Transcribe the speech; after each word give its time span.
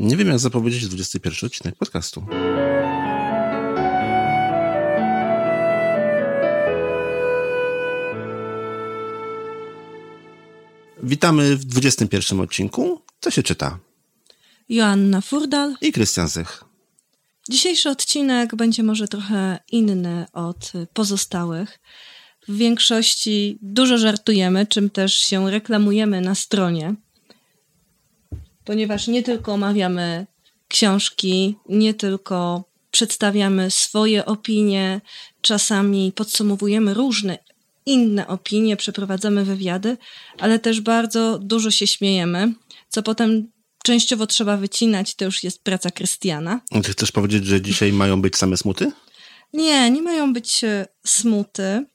Nie 0.00 0.16
wiem, 0.16 0.28
jak 0.28 0.38
zapowiedzieć 0.38 0.88
21 0.88 1.46
odcinek 1.46 1.76
podcastu. 1.76 2.26
Witamy 11.02 11.56
w 11.56 11.64
21 11.64 12.40
odcinku. 12.40 13.00
Co 13.20 13.30
się 13.30 13.42
czyta? 13.42 13.78
Joanna 14.68 15.20
Furdal 15.20 15.74
i 15.80 15.92
Krystian 15.92 16.28
Zych. 16.28 16.64
Dzisiejszy 17.50 17.90
odcinek 17.90 18.56
będzie 18.56 18.82
może 18.82 19.08
trochę 19.08 19.58
inny 19.72 20.26
od 20.32 20.72
pozostałych. 20.92 21.80
W 22.48 22.56
większości 22.56 23.58
dużo 23.62 23.98
żartujemy, 23.98 24.66
czym 24.66 24.90
też 24.90 25.14
się 25.14 25.50
reklamujemy 25.50 26.20
na 26.20 26.34
stronie, 26.34 26.94
ponieważ 28.70 29.06
nie 29.08 29.22
tylko 29.22 29.52
omawiamy 29.52 30.26
książki, 30.68 31.56
nie 31.68 31.94
tylko 31.94 32.64
przedstawiamy 32.90 33.70
swoje 33.70 34.26
opinie, 34.26 35.00
czasami 35.40 36.12
podsumowujemy 36.12 36.94
różne 36.94 37.38
inne 37.86 38.26
opinie, 38.26 38.76
przeprowadzamy 38.76 39.44
wywiady, 39.44 39.96
ale 40.38 40.58
też 40.58 40.80
bardzo 40.80 41.38
dużo 41.38 41.70
się 41.70 41.86
śmiejemy, 41.86 42.52
co 42.88 43.02
potem 43.02 43.50
częściowo 43.82 44.26
trzeba 44.26 44.56
wycinać, 44.56 45.14
to 45.14 45.24
już 45.24 45.44
jest 45.44 45.62
praca 45.62 45.90
Krystiana. 45.90 46.60
Ty 46.82 46.92
chcesz 46.92 47.12
powiedzieć, 47.12 47.46
że 47.46 47.60
dzisiaj 47.60 47.92
mają 47.92 48.22
być 48.22 48.36
same 48.36 48.56
smuty? 48.56 48.92
Nie, 49.52 49.90
nie 49.90 50.02
mają 50.02 50.32
być 50.32 50.64
e, 50.64 50.86
smuty. 51.06 51.86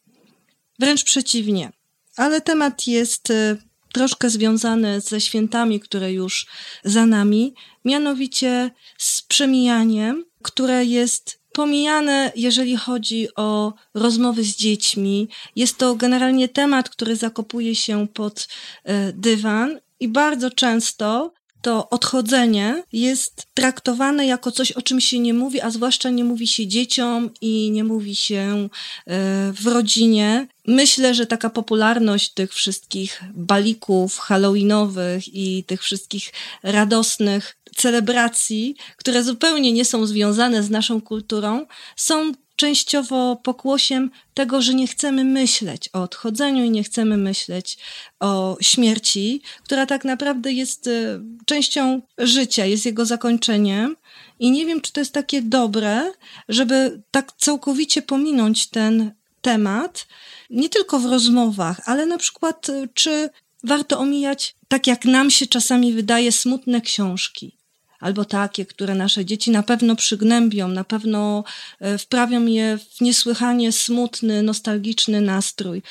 Wręcz 0.79 1.03
przeciwnie. 1.03 1.71
Ale 2.17 2.41
temat 2.41 2.87
jest 2.87 3.31
e, 3.31 3.57
troszkę 3.95 4.29
związany 4.29 5.01
ze 5.01 5.21
świętami, 5.21 5.79
które 5.79 6.13
już 6.13 6.47
za 6.83 7.05
nami, 7.05 7.53
mianowicie 7.85 8.71
z 8.97 9.21
przemijaniem, 9.21 10.25
które 10.41 10.85
jest 10.85 11.39
pomijane, 11.51 12.31
jeżeli 12.35 12.77
chodzi 12.77 13.27
o 13.35 13.73
rozmowy 13.93 14.43
z 14.43 14.55
dziećmi. 14.55 15.27
Jest 15.55 15.77
to 15.77 15.95
generalnie 15.95 16.49
temat, 16.49 16.89
który 16.89 17.15
zakopuje 17.15 17.75
się 17.75 18.07
pod 18.07 18.47
e, 18.83 19.13
dywan 19.13 19.79
i 19.99 20.07
bardzo 20.07 20.51
często 20.51 21.33
to 21.61 21.89
odchodzenie 21.89 22.83
jest 22.93 23.47
traktowane 23.53 24.25
jako 24.25 24.51
coś, 24.51 24.71
o 24.71 24.81
czym 24.81 25.01
się 25.01 25.19
nie 25.19 25.33
mówi, 25.33 25.61
a 25.61 25.71
zwłaszcza 25.71 26.09
nie 26.09 26.23
mówi 26.23 26.47
się 26.47 26.67
dzieciom 26.67 27.29
i 27.41 27.71
nie 27.71 27.83
mówi 27.83 28.15
się 28.15 28.69
e, 29.07 29.53
w 29.53 29.67
rodzinie. 29.67 30.47
Myślę, 30.67 31.13
że 31.13 31.25
taka 31.25 31.49
popularność 31.49 32.33
tych 32.33 32.53
wszystkich 32.53 33.23
balików 33.33 34.17
halloweenowych 34.17 35.35
i 35.35 35.63
tych 35.63 35.83
wszystkich 35.83 36.33
radosnych 36.63 37.57
celebracji, 37.75 38.75
które 38.97 39.23
zupełnie 39.23 39.71
nie 39.71 39.85
są 39.85 40.05
związane 40.05 40.63
z 40.63 40.69
naszą 40.69 41.01
kulturą, 41.01 41.65
są 41.95 42.31
częściowo 42.55 43.35
pokłosiem 43.35 44.11
tego, 44.33 44.61
że 44.61 44.73
nie 44.73 44.87
chcemy 44.87 45.23
myśleć 45.23 45.89
o 45.93 46.01
odchodzeniu 46.01 46.63
i 46.63 46.69
nie 46.69 46.83
chcemy 46.83 47.17
myśleć 47.17 47.77
o 48.19 48.57
śmierci, 48.61 49.41
która 49.63 49.85
tak 49.85 50.05
naprawdę 50.05 50.51
jest 50.51 50.87
e, 50.87 51.19
częścią 51.45 52.01
życia, 52.17 52.65
jest 52.65 52.85
jego 52.85 53.05
zakończeniem. 53.05 53.95
I 54.39 54.51
nie 54.51 54.65
wiem, 54.65 54.81
czy 54.81 54.91
to 54.91 55.01
jest 55.01 55.13
takie 55.13 55.41
dobre, 55.41 56.11
żeby 56.49 57.01
tak 57.11 57.31
całkowicie 57.37 58.01
pominąć 58.01 58.69
ten 58.69 59.11
temat, 59.45 60.07
nie 60.49 60.69
tylko 60.69 60.99
w 60.99 61.05
rozmowach, 61.05 61.81
ale 61.85 62.05
na 62.05 62.17
przykład, 62.17 62.69
e, 62.69 62.87
czy 62.93 63.29
warto 63.63 63.99
omijać, 63.99 64.55
tak 64.67 64.87
jak 64.87 65.05
nam 65.05 65.31
się 65.31 65.47
czasami 65.47 65.93
wydaje, 65.93 66.31
smutne 66.31 66.81
książki 66.81 67.57
albo 67.99 68.25
takie, 68.25 68.65
które 68.65 68.95
nasze 68.95 69.25
dzieci 69.25 69.51
na 69.51 69.63
pewno 69.63 69.95
przygnębią, 69.95 70.67
na 70.67 70.83
pewno 70.83 71.43
e, 71.79 71.97
wprawią 71.97 72.45
je 72.45 72.77
w 72.77 73.01
niesłychanie 73.01 73.71
smutny, 73.71 74.43
nostalgiczny 74.43 75.21
nastrój. 75.21 75.81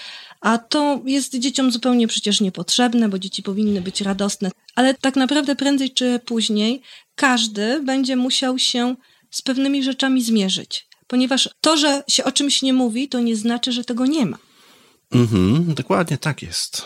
A 0.41 0.59
to 0.59 1.01
jest 1.05 1.39
dzieciom 1.39 1.71
zupełnie 1.71 2.09
przecież 2.09 2.41
niepotrzebne, 2.41 3.09
bo 3.09 3.19
dzieci 3.19 3.43
powinny 3.43 3.81
być 3.81 4.01
radosne. 4.01 4.51
Ale 4.75 4.95
tak 4.95 5.17
naprawdę 5.17 5.57
prędzej 5.57 5.91
czy 5.91 6.21
później 6.25 6.83
każdy 7.15 7.81
będzie 7.83 8.17
musiał 8.17 8.59
się 8.59 8.97
z 9.31 9.43
pewnymi 9.43 9.83
rzeczami 9.83 10.23
zmierzyć. 10.23 10.87
Ponieważ 11.07 11.49
to, 11.61 11.77
że 11.77 12.03
się 12.09 12.25
o 12.25 12.33
czymś 12.33 12.63
nie 12.63 12.73
mówi, 12.73 13.09
to 13.09 13.21
nie 13.21 13.37
znaczy, 13.37 13.73
że 13.73 13.85
tego 13.85 14.07
nie 14.07 14.27
ma. 14.27 14.39
Mhm, 15.13 15.75
dokładnie 15.75 16.19
tak 16.19 16.43
jest. 16.43 16.83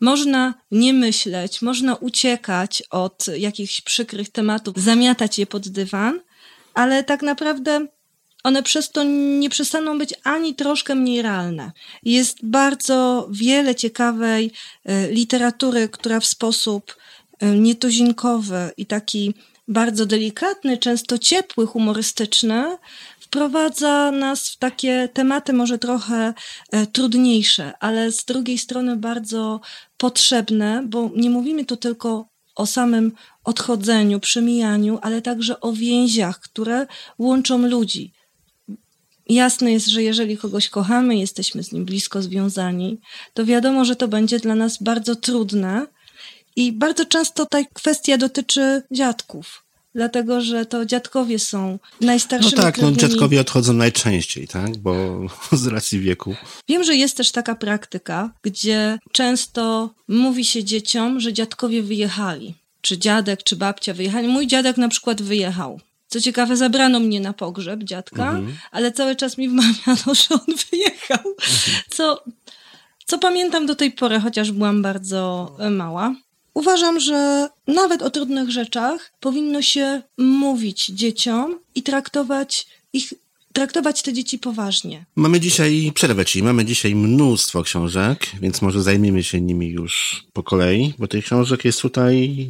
Można 0.00 0.54
nie 0.70 0.92
myśleć, 0.92 1.62
można 1.62 1.94
uciekać 1.94 2.82
od 2.90 3.26
jakichś 3.38 3.80
przykrych 3.80 4.28
tematów, 4.28 4.76
zamiatać 4.76 5.38
je 5.38 5.46
pod 5.46 5.68
dywan, 5.68 6.20
ale 6.74 7.04
tak 7.04 7.22
naprawdę 7.22 7.86
one 8.44 8.62
przez 8.62 8.90
to 8.90 9.02
nie 9.38 9.50
przestaną 9.50 9.98
być 9.98 10.14
ani 10.24 10.54
troszkę 10.54 10.94
mniej 10.94 11.22
realne. 11.22 11.72
Jest 12.02 12.38
bardzo 12.42 13.28
wiele 13.30 13.74
ciekawej 13.74 14.52
e, 14.84 15.08
literatury, 15.08 15.88
która 15.88 16.20
w 16.20 16.26
sposób 16.26 16.96
e, 17.40 17.46
nietuzinkowy 17.46 18.70
i 18.76 18.86
taki 18.86 19.34
bardzo 19.68 20.06
delikatny, 20.06 20.78
często 20.78 21.18
ciepły, 21.18 21.66
humorystyczny, 21.66 22.78
wprowadza 23.32 24.10
nas 24.10 24.48
w 24.48 24.58
takie 24.58 25.08
tematy 25.12 25.52
może 25.52 25.78
trochę 25.78 26.34
e, 26.70 26.86
trudniejsze, 26.86 27.72
ale 27.80 28.12
z 28.12 28.24
drugiej 28.24 28.58
strony 28.58 28.96
bardzo 28.96 29.60
potrzebne, 29.96 30.82
bo 30.86 31.10
nie 31.16 31.30
mówimy 31.30 31.64
tu 31.64 31.76
tylko 31.76 32.28
o 32.56 32.66
samym 32.66 33.12
odchodzeniu, 33.44 34.20
przemijaniu, 34.20 34.98
ale 35.02 35.22
także 35.22 35.60
o 35.60 35.72
więziach, 35.72 36.40
które 36.40 36.86
łączą 37.18 37.58
ludzi. 37.58 38.12
Jasne 39.28 39.72
jest, 39.72 39.86
że 39.86 40.02
jeżeli 40.02 40.38
kogoś 40.38 40.68
kochamy, 40.68 41.16
jesteśmy 41.16 41.62
z 41.62 41.72
nim 41.72 41.84
blisko 41.84 42.22
związani, 42.22 43.00
to 43.34 43.44
wiadomo, 43.44 43.84
że 43.84 43.96
to 43.96 44.08
będzie 44.08 44.38
dla 44.38 44.54
nas 44.54 44.82
bardzo 44.82 45.16
trudne. 45.16 45.86
I 46.56 46.72
bardzo 46.72 47.04
często 47.06 47.46
ta 47.46 47.64
kwestia 47.74 48.18
dotyczy 48.18 48.82
dziadków 48.90 49.64
dlatego 49.94 50.40
że 50.40 50.66
to 50.66 50.86
dziadkowie 50.86 51.38
są 51.38 51.78
najstarszymi. 52.00 52.52
No 52.56 52.62
tak, 52.62 52.78
no 52.78 52.92
dziadkowie 52.92 53.40
odchodzą 53.40 53.72
najczęściej, 53.72 54.48
tak, 54.48 54.76
bo 54.76 55.20
z 55.52 55.66
racji 55.66 56.00
wieku. 56.00 56.34
Wiem, 56.68 56.84
że 56.84 56.96
jest 56.96 57.16
też 57.16 57.32
taka 57.32 57.54
praktyka, 57.54 58.30
gdzie 58.42 58.98
często 59.12 59.94
mówi 60.08 60.44
się 60.44 60.64
dzieciom, 60.64 61.20
że 61.20 61.32
dziadkowie 61.32 61.82
wyjechali, 61.82 62.54
czy 62.80 62.98
dziadek, 62.98 63.42
czy 63.42 63.56
babcia 63.56 63.94
wyjechali. 63.94 64.28
Mój 64.28 64.46
dziadek 64.46 64.76
na 64.76 64.88
przykład 64.88 65.22
wyjechał. 65.22 65.80
Co 66.08 66.20
ciekawe, 66.20 66.56
zabrano 66.56 67.00
mnie 67.00 67.20
na 67.20 67.32
pogrzeb 67.32 67.84
dziadka, 67.84 68.30
mhm. 68.30 68.56
ale 68.70 68.92
cały 68.92 69.16
czas 69.16 69.38
mi 69.38 69.48
wmawiano, 69.48 70.14
że 70.20 70.34
on 70.34 70.54
wyjechał. 70.70 71.18
Mhm. 71.18 71.82
Co, 71.90 72.24
co 73.06 73.18
pamiętam 73.18 73.66
do 73.66 73.74
tej 73.74 73.92
pory, 73.92 74.20
chociaż 74.20 74.52
byłam 74.52 74.82
bardzo 74.82 75.56
mała. 75.70 76.14
Uważam, 76.54 77.00
że 77.00 77.48
nawet 77.66 78.02
o 78.02 78.10
trudnych 78.10 78.50
rzeczach 78.50 79.12
powinno 79.20 79.62
się 79.62 80.02
mówić 80.18 80.86
dzieciom 80.86 81.58
i 81.74 81.82
traktować 81.82 82.66
ich 82.92 83.12
traktować 83.52 84.02
te 84.02 84.12
dzieci 84.12 84.38
poważnie. 84.38 85.04
Mamy 85.16 85.40
dzisiaj 85.40 85.92
przerwę 85.94 86.24
ci, 86.24 86.42
mamy 86.42 86.64
dzisiaj 86.64 86.94
mnóstwo 86.94 87.62
książek, 87.62 88.26
więc 88.42 88.62
może 88.62 88.82
zajmiemy 88.82 89.24
się 89.24 89.40
nimi 89.40 89.68
już 89.68 90.24
po 90.32 90.42
kolei, 90.42 90.94
bo 90.98 91.08
tych 91.08 91.24
książek 91.24 91.64
jest 91.64 91.80
tutaj 91.80 92.48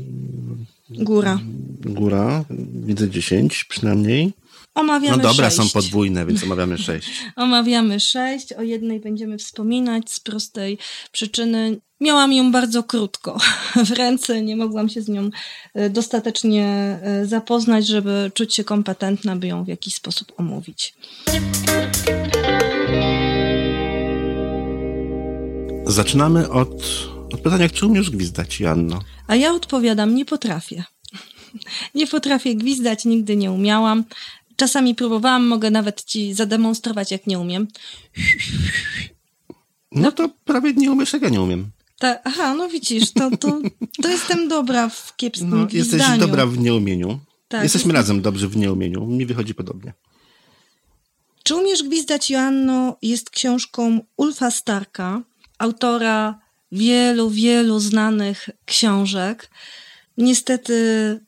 góra. 0.90 1.38
Góra, 1.80 2.44
widzę 2.74 3.10
dziesięć 3.10 3.64
przynajmniej. 3.64 4.32
Omawiamy 4.74 5.16
No 5.16 5.22
dobra, 5.22 5.50
sześć. 5.50 5.56
są 5.56 5.68
podwójne, 5.68 6.26
więc 6.26 6.42
omawiamy 6.50 6.78
sześć. 6.78 7.08
omawiamy 7.36 8.00
sześć, 8.00 8.52
o 8.52 8.62
jednej 8.62 9.00
będziemy 9.00 9.38
wspominać 9.38 10.12
z 10.12 10.20
prostej 10.20 10.78
przyczyny. 11.12 11.80
Miałam 12.02 12.32
ją 12.32 12.52
bardzo 12.52 12.82
krótko 12.82 13.38
w 13.86 13.90
ręce, 13.90 14.42
nie 14.42 14.56
mogłam 14.56 14.88
się 14.88 15.02
z 15.02 15.08
nią 15.08 15.30
e, 15.74 15.90
dostatecznie 15.90 16.66
e, 17.02 17.26
zapoznać, 17.26 17.86
żeby 17.86 18.30
czuć 18.34 18.54
się 18.54 18.64
kompetentna, 18.64 19.36
by 19.36 19.46
ją 19.46 19.64
w 19.64 19.68
jakiś 19.68 19.94
sposób 19.94 20.32
omówić. 20.36 20.94
Zaczynamy 25.86 26.50
od, 26.50 26.84
od 27.32 27.40
pytania, 27.40 27.68
czy 27.68 27.86
umiesz 27.86 28.10
gwizdać, 28.10 28.60
Janno? 28.60 29.00
A 29.26 29.36
ja 29.36 29.52
odpowiadam, 29.52 30.14
nie 30.14 30.24
potrafię. 30.24 30.84
Nie 31.94 32.06
potrafię 32.06 32.54
gwizdać, 32.54 33.04
nigdy 33.04 33.36
nie 33.36 33.52
umiałam. 33.52 34.04
Czasami 34.56 34.94
próbowałam, 34.94 35.46
mogę 35.46 35.70
nawet 35.70 36.04
ci 36.04 36.34
zademonstrować, 36.34 37.10
jak 37.10 37.26
nie 37.26 37.38
umiem. 37.38 37.68
No 39.92 40.12
to 40.12 40.28
prawie 40.44 40.72
nie 40.72 40.92
umiesz, 40.92 41.12
jak 41.12 41.22
ja 41.22 41.28
nie 41.28 41.40
umiem. 41.40 41.70
Ta, 42.02 42.18
aha, 42.24 42.54
no 42.54 42.68
widzisz, 42.68 43.12
to, 43.12 43.30
to, 43.36 43.60
to 44.02 44.08
jestem 44.08 44.48
dobra 44.48 44.88
w 44.88 45.16
kiepskim 45.16 45.50
no, 45.50 45.66
Jesteś 45.72 46.02
dobra 46.18 46.46
w 46.46 46.58
nieumieniu. 46.58 47.18
Tak, 47.48 47.62
Jesteśmy 47.62 47.92
razem 47.92 48.22
dobrzy 48.22 48.48
w 48.48 48.56
nieumieniu. 48.56 49.06
Mi 49.06 49.26
wychodzi 49.26 49.54
podobnie. 49.54 49.92
Czy 51.42 51.54
umiesz 51.54 51.82
gwizdać, 51.82 52.30
Joanno, 52.30 52.96
jest 53.02 53.30
książką 53.30 54.00
Ulfa 54.16 54.50
Starka, 54.50 55.22
autora 55.58 56.38
wielu, 56.72 57.30
wielu 57.30 57.80
znanych 57.80 58.48
książek. 58.64 59.50
Niestety 60.18 60.74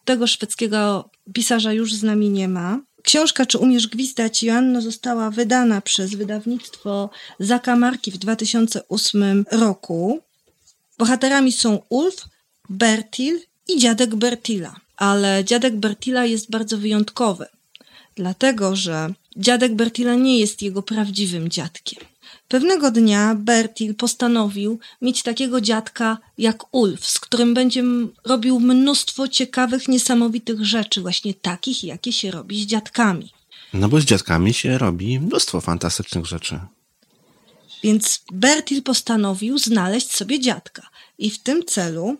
tego 0.04 0.26
szwedzkiego 0.26 1.10
pisarza 1.34 1.72
już 1.72 1.94
z 1.94 2.02
nami 2.02 2.30
nie 2.30 2.48
ma. 2.48 2.80
Książka 3.02 3.46
Czy 3.46 3.58
umiesz 3.58 3.88
gwizdać 3.88 4.42
Joanno 4.42 4.80
została 4.80 5.30
wydana 5.30 5.80
przez 5.80 6.14
wydawnictwo 6.14 7.10
Zakamarki 7.40 8.10
w 8.10 8.18
2008 8.18 9.44
roku. 9.50 10.22
Bohaterami 10.98 11.52
są 11.52 11.82
Ulf, 11.88 12.24
Bertil 12.68 13.40
i 13.68 13.78
dziadek 13.78 14.14
Bertila. 14.14 14.74
Ale 14.96 15.44
dziadek 15.44 15.76
Bertila 15.76 16.24
jest 16.24 16.50
bardzo 16.50 16.78
wyjątkowy, 16.78 17.46
dlatego 18.16 18.76
że 18.76 19.14
dziadek 19.36 19.74
Bertila 19.74 20.14
nie 20.14 20.38
jest 20.38 20.62
jego 20.62 20.82
prawdziwym 20.82 21.48
dziadkiem. 21.48 22.04
Pewnego 22.48 22.90
dnia 22.90 23.34
Bertil 23.34 23.94
postanowił 23.94 24.78
mieć 25.02 25.22
takiego 25.22 25.60
dziadka 25.60 26.18
jak 26.38 26.74
Ulf, 26.74 27.06
z 27.06 27.18
którym 27.18 27.54
będzie 27.54 27.82
robił 28.24 28.60
mnóstwo 28.60 29.28
ciekawych, 29.28 29.88
niesamowitych 29.88 30.64
rzeczy, 30.64 31.00
właśnie 31.00 31.34
takich, 31.34 31.84
jakie 31.84 32.12
się 32.12 32.30
robi 32.30 32.62
z 32.62 32.66
dziadkami. 32.66 33.32
No 33.72 33.88
bo 33.88 34.00
z 34.00 34.04
dziadkami 34.04 34.54
się 34.54 34.78
robi 34.78 35.20
mnóstwo 35.20 35.60
fantastycznych 35.60 36.26
rzeczy. 36.26 36.60
Więc 37.84 38.20
Bertil 38.32 38.82
postanowił 38.82 39.58
znaleźć 39.58 40.16
sobie 40.16 40.40
dziadka 40.40 40.88
i 41.18 41.30
w 41.30 41.42
tym 41.42 41.64
celu 41.64 42.16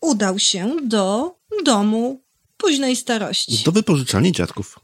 udał 0.00 0.38
się 0.38 0.76
do 0.82 1.36
domu 1.64 2.22
późnej 2.56 2.96
starości. 2.96 3.62
Do 3.64 3.72
wypożyczalni 3.72 4.32
dziadków. 4.32 4.78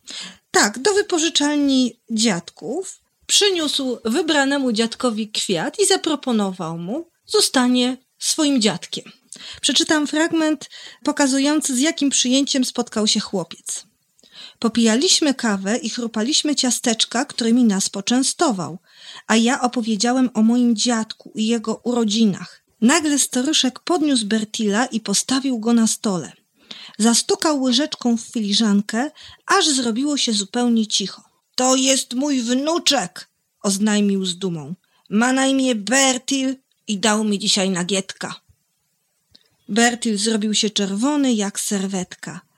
Tak, 0.50 0.78
do 0.78 0.94
wypożyczalni 0.94 2.00
dziadków. 2.10 3.00
Przyniósł 3.26 3.98
wybranemu 4.04 4.72
dziadkowi 4.72 5.30
kwiat 5.30 5.78
i 5.78 5.86
zaproponował 5.86 6.78
mu 6.78 7.08
zostanie 7.26 7.96
swoim 8.18 8.60
dziadkiem. 8.60 9.04
Przeczytam 9.60 10.06
fragment 10.06 10.70
pokazujący, 11.04 11.76
z 11.76 11.80
jakim 11.80 12.10
przyjęciem 12.10 12.64
spotkał 12.64 13.06
się 13.06 13.20
chłopiec. 13.20 13.89
Popijaliśmy 14.60 15.34
kawę 15.34 15.76
i 15.76 15.90
chrupaliśmy 15.90 16.56
ciasteczka, 16.56 17.24
którymi 17.24 17.64
nas 17.64 17.88
poczęstował, 17.88 18.78
a 19.26 19.36
ja 19.36 19.60
opowiedziałem 19.60 20.30
o 20.34 20.42
moim 20.42 20.76
dziadku 20.76 21.32
i 21.34 21.46
jego 21.46 21.80
urodzinach. 21.84 22.62
Nagle 22.80 23.18
staruszek 23.18 23.80
podniósł 23.80 24.26
Bertila 24.26 24.86
i 24.86 25.00
postawił 25.00 25.58
go 25.58 25.72
na 25.72 25.86
stole. 25.86 26.32
Zastukał 26.98 27.62
łyżeczką 27.62 28.16
w 28.16 28.20
filiżankę, 28.20 29.10
aż 29.46 29.68
zrobiło 29.68 30.16
się 30.16 30.32
zupełnie 30.32 30.86
cicho. 30.86 31.22
To 31.54 31.76
jest 31.76 32.14
mój 32.14 32.40
wnuczek, 32.40 33.28
oznajmił 33.62 34.24
z 34.24 34.38
dumą. 34.38 34.74
Ma 35.10 35.32
na 35.32 35.46
imię 35.46 35.74
Bertil 35.74 36.56
i 36.88 36.98
dał 36.98 37.24
mi 37.24 37.38
dzisiaj 37.38 37.70
nagietka. 37.70 38.40
Bertil 39.68 40.18
zrobił 40.18 40.54
się 40.54 40.70
czerwony 40.70 41.34
jak 41.34 41.60
serwetka. 41.60 42.49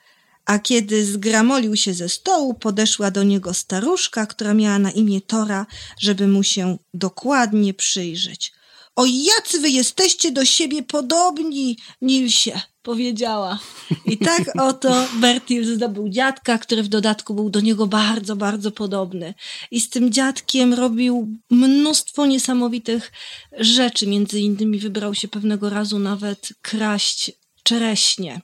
A 0.47 0.59
kiedy 0.59 1.05
zgramolił 1.07 1.77
się 1.77 1.95
ze 1.95 2.09
stołu, 2.09 2.55
podeszła 2.55 3.11
do 3.11 3.23
niego 3.23 3.55
staruszka, 3.55 4.27
która 4.27 4.55
miała 4.55 4.79
na 4.79 4.91
imię 4.91 5.21
Tora, 5.21 5.67
żeby 6.01 6.29
mu 6.29 6.43
się 6.43 6.79
dokładnie 6.95 7.75
przyjrzeć. 7.75 8.53
O 8.97 9.05
jacy 9.07 9.61
wy 9.61 9.71
jesteście 9.71 10.33
do 10.33 10.45
siebie 10.45 10.83
podobni, 10.83 11.77
Nilsie, 12.03 12.61
powiedziała. 12.83 13.59
I 14.07 14.19
tak 14.19 14.43
oto 14.71 15.09
Bertil 15.21 15.75
zdobył 15.75 16.09
dziadka, 16.09 16.59
który 16.59 16.83
w 16.83 16.89
dodatku 16.89 17.35
był 17.35 17.51
do 17.51 17.61
niego 17.61 17.87
bardzo, 17.87 18.37
bardzo 18.37 18.71
podobny. 18.71 19.35
I 19.71 19.81
z 19.81 19.91
tym 19.91 20.13
dziadkiem 20.13 20.75
robił 20.75 21.29
mnóstwo 21.51 22.27
niesamowitych 22.27 23.13
rzeczy. 23.59 24.07
Między 24.07 24.41
innymi 24.41 24.79
wybrał 24.79 25.15
się 25.15 25.29
pewnego 25.29 25.71
razu 25.71 25.99
nawet 25.99 26.49
kraść 26.63 27.33
czereśnie. 27.63 28.41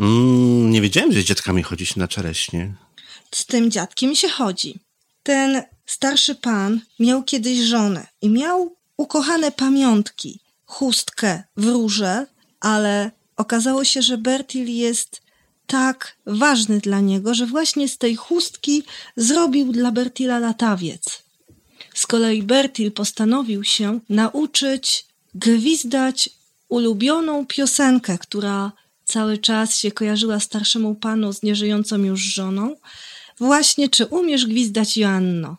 Mm, 0.00 0.70
nie 0.70 0.80
wiedziałem, 0.80 1.12
że 1.12 1.20
z 1.20 1.24
dziadkami 1.24 1.62
chodzi 1.62 1.86
się 1.86 2.00
na 2.00 2.08
czereśnie. 2.08 2.74
Z 3.34 3.46
tym 3.46 3.70
dziadkiem 3.70 4.14
się 4.14 4.28
chodzi. 4.28 4.80
Ten 5.22 5.62
starszy 5.86 6.34
pan 6.34 6.80
miał 6.98 7.22
kiedyś 7.22 7.58
żonę 7.58 8.06
i 8.22 8.28
miał 8.28 8.76
ukochane 8.96 9.52
pamiątki, 9.52 10.40
chustkę 10.66 11.42
w 11.56 11.64
róże, 11.64 12.26
ale 12.60 13.10
okazało 13.36 13.84
się, 13.84 14.02
że 14.02 14.18
Bertil 14.18 14.68
jest 14.68 15.22
tak 15.66 16.16
ważny 16.26 16.78
dla 16.78 17.00
niego, 17.00 17.34
że 17.34 17.46
właśnie 17.46 17.88
z 17.88 17.98
tej 17.98 18.16
chustki 18.16 18.82
zrobił 19.16 19.72
dla 19.72 19.92
Bertila 19.92 20.38
latawiec. 20.38 21.22
Z 21.94 22.06
kolei 22.06 22.42
Bertil 22.42 22.92
postanowił 22.92 23.64
się 23.64 24.00
nauczyć 24.08 25.04
gwizdać 25.34 26.30
ulubioną 26.68 27.46
piosenkę, 27.46 28.18
która 28.18 28.72
cały 29.10 29.38
czas 29.38 29.76
się 29.76 29.90
kojarzyła 29.90 30.40
starszemu 30.40 30.94
panu 30.94 31.32
z 31.32 31.42
nieżyjącą 31.42 31.98
już 31.98 32.20
żoną. 32.20 32.76
Właśnie, 33.38 33.88
czy 33.88 34.06
umiesz 34.06 34.46
gwizdać 34.46 34.96
Joanno? 34.96 35.56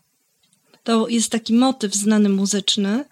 To 0.84 1.08
jest 1.08 1.32
taki 1.32 1.54
motyw 1.54 1.94
znany 1.94 2.30
muzyczny. 2.30 3.06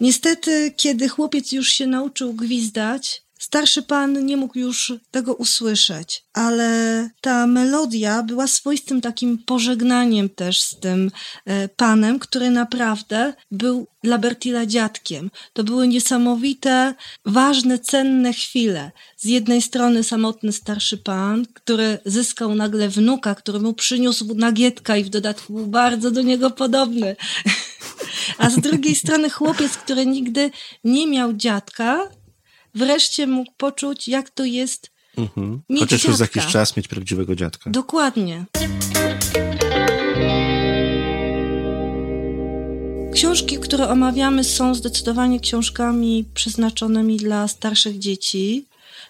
Niestety, 0.00 0.74
kiedy 0.76 1.08
chłopiec 1.08 1.52
już 1.52 1.68
się 1.68 1.86
nauczył 1.86 2.32
gwizdać, 2.34 3.22
starszy 3.38 3.82
pan 3.82 4.26
nie 4.26 4.36
mógł 4.36 4.58
już 4.58 4.92
tego 5.10 5.34
usłyszeć, 5.34 6.24
ale 6.32 7.10
ta 7.20 7.46
melodia 7.46 8.22
była 8.22 8.46
swoistym 8.46 9.00
takim 9.00 9.38
pożegnaniem 9.38 10.28
też 10.28 10.60
z 10.60 10.80
tym 10.80 11.10
e, 11.44 11.68
panem, 11.68 12.18
który 12.18 12.50
naprawdę 12.50 13.34
był 13.50 13.86
dla 14.02 14.18
Bertila 14.18 14.66
dziadkiem. 14.66 15.30
To 15.52 15.64
były 15.64 15.88
niesamowite, 15.88 16.94
ważne, 17.24 17.78
cenne 17.78 18.32
chwile. 18.32 18.90
Z 19.16 19.24
jednej 19.24 19.62
strony 19.62 20.04
samotny 20.04 20.52
starszy 20.52 20.98
pan, 20.98 21.46
który 21.54 21.98
zyskał 22.04 22.54
nagle 22.54 22.88
wnuka, 22.88 23.34
który 23.34 23.60
mu 23.60 23.74
przyniósł 23.74 24.34
nagietka 24.34 24.96
i 24.96 25.04
w 25.04 25.08
dodatku 25.08 25.52
był 25.52 25.66
bardzo 25.66 26.10
do 26.10 26.22
niego 26.22 26.50
podobny. 26.50 27.16
A 28.38 28.50
z 28.50 28.56
drugiej 28.56 28.94
strony 28.94 29.30
chłopiec, 29.30 29.76
który 29.76 30.06
nigdy 30.06 30.50
nie 30.84 31.06
miał 31.06 31.32
dziadka, 31.32 32.08
wreszcie 32.76 33.26
mógł 33.26 33.52
poczuć, 33.56 34.08
jak 34.08 34.30
to 34.30 34.44
jest 34.44 34.90
mhm. 35.16 35.60
mieć 35.70 35.80
Chociaż 35.80 36.00
dziadka. 36.00 36.08
już 36.08 36.18
za 36.18 36.24
jakiś 36.24 36.46
czas 36.46 36.76
mieć 36.76 36.88
prawdziwego 36.88 37.36
dziadka. 37.36 37.70
Dokładnie. 37.70 38.44
Książki, 43.12 43.58
które 43.58 43.88
omawiamy, 43.88 44.44
są 44.44 44.74
zdecydowanie 44.74 45.40
książkami 45.40 46.24
przeznaczonymi 46.34 47.16
dla 47.16 47.48
starszych 47.48 47.98
dzieci. 47.98 48.64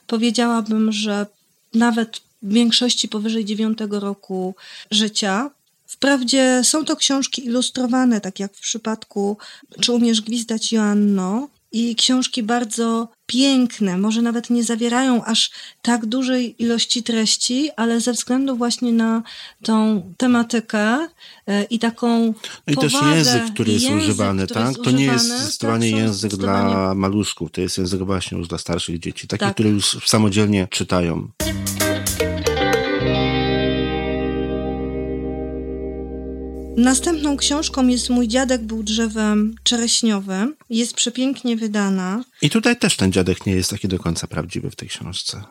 Powiedziałabym, 0.07 0.93
że 0.93 1.27
nawet 1.75 2.21
w 2.43 2.53
większości 2.53 3.09
powyżej 3.09 3.45
dziewiątego 3.45 4.01
roku 4.01 4.55
życia. 4.91 5.51
Wprawdzie 5.87 6.61
są 6.65 6.85
to 6.85 6.97
książki 6.97 7.45
ilustrowane, 7.45 8.21
tak 8.21 8.41
jak 8.41 8.55
w 8.55 8.61
przypadku 8.61 9.37
Czy 9.81 9.93
umiesz 9.93 10.21
gwizdać 10.21 10.73
Joanno, 10.73 11.49
i 11.73 11.97
książki 11.97 12.43
bardzo 12.43 13.09
piękne, 13.27 13.99
może 13.99 14.23
nawet 14.23 14.51
nie 14.51 14.65
zawierają 14.65 15.25
aż 15.25 15.51
tak 15.83 16.07
dużej 16.07 16.63
ilości 16.63 17.03
treści, 17.03 17.71
ale 17.77 18.01
ze 18.01 18.13
względu 18.13 18.57
właśnie 18.57 18.93
na 18.93 19.23
tą 19.63 20.03
tematykę 20.17 21.09
e, 21.47 21.65
i 21.65 21.79
taką 21.79 22.35
no 22.67 22.73
i 22.73 22.77
też 22.77 22.93
język, 23.15 23.55
który 23.55 23.73
jest 23.73 23.85
język, 23.85 24.03
używany, 24.03 24.45
który 24.45 24.61
tak? 24.61 24.69
Jest 24.69 24.83
to 24.85 24.91
nie 24.91 25.05
jest 25.05 25.25
używany, 25.25 25.43
zdecydowanie 25.43 25.91
tak, 25.91 26.01
język 26.01 26.19
zdecydowanie... 26.19 26.75
dla 26.75 26.95
maluszków, 26.95 27.51
to 27.51 27.61
jest 27.61 27.79
język 27.79 28.03
właśnie 28.03 28.39
już 28.39 28.49
dla 28.49 28.59
starszych 28.59 28.99
dzieci, 28.99 29.29
takich, 29.29 29.47
Tak. 29.47 29.55
które 29.55 29.69
już 29.69 29.99
samodzielnie 30.07 30.69
czytają. 30.71 31.29
Następną 36.77 37.37
książką 37.37 37.89
jest 37.89 38.11
Mój 38.11 38.29
dziadek 38.29 38.63
był 38.63 38.83
drzewem 38.83 39.55
czereśniowym. 39.63 40.57
Jest 40.71 40.95
przepięknie 40.95 41.57
wydana. 41.57 42.25
I 42.43 42.51
tutaj 42.51 42.77
też 42.77 42.97
ten 42.97 43.13
dziadek 43.13 43.47
nie 43.47 43.53
jest 43.53 43.71
taki 43.71 43.89
do 43.89 43.99
końca 43.99 44.27
prawdziwy 44.27 44.71
w 44.71 44.77
tej 44.77 44.89
książce. 44.89 45.43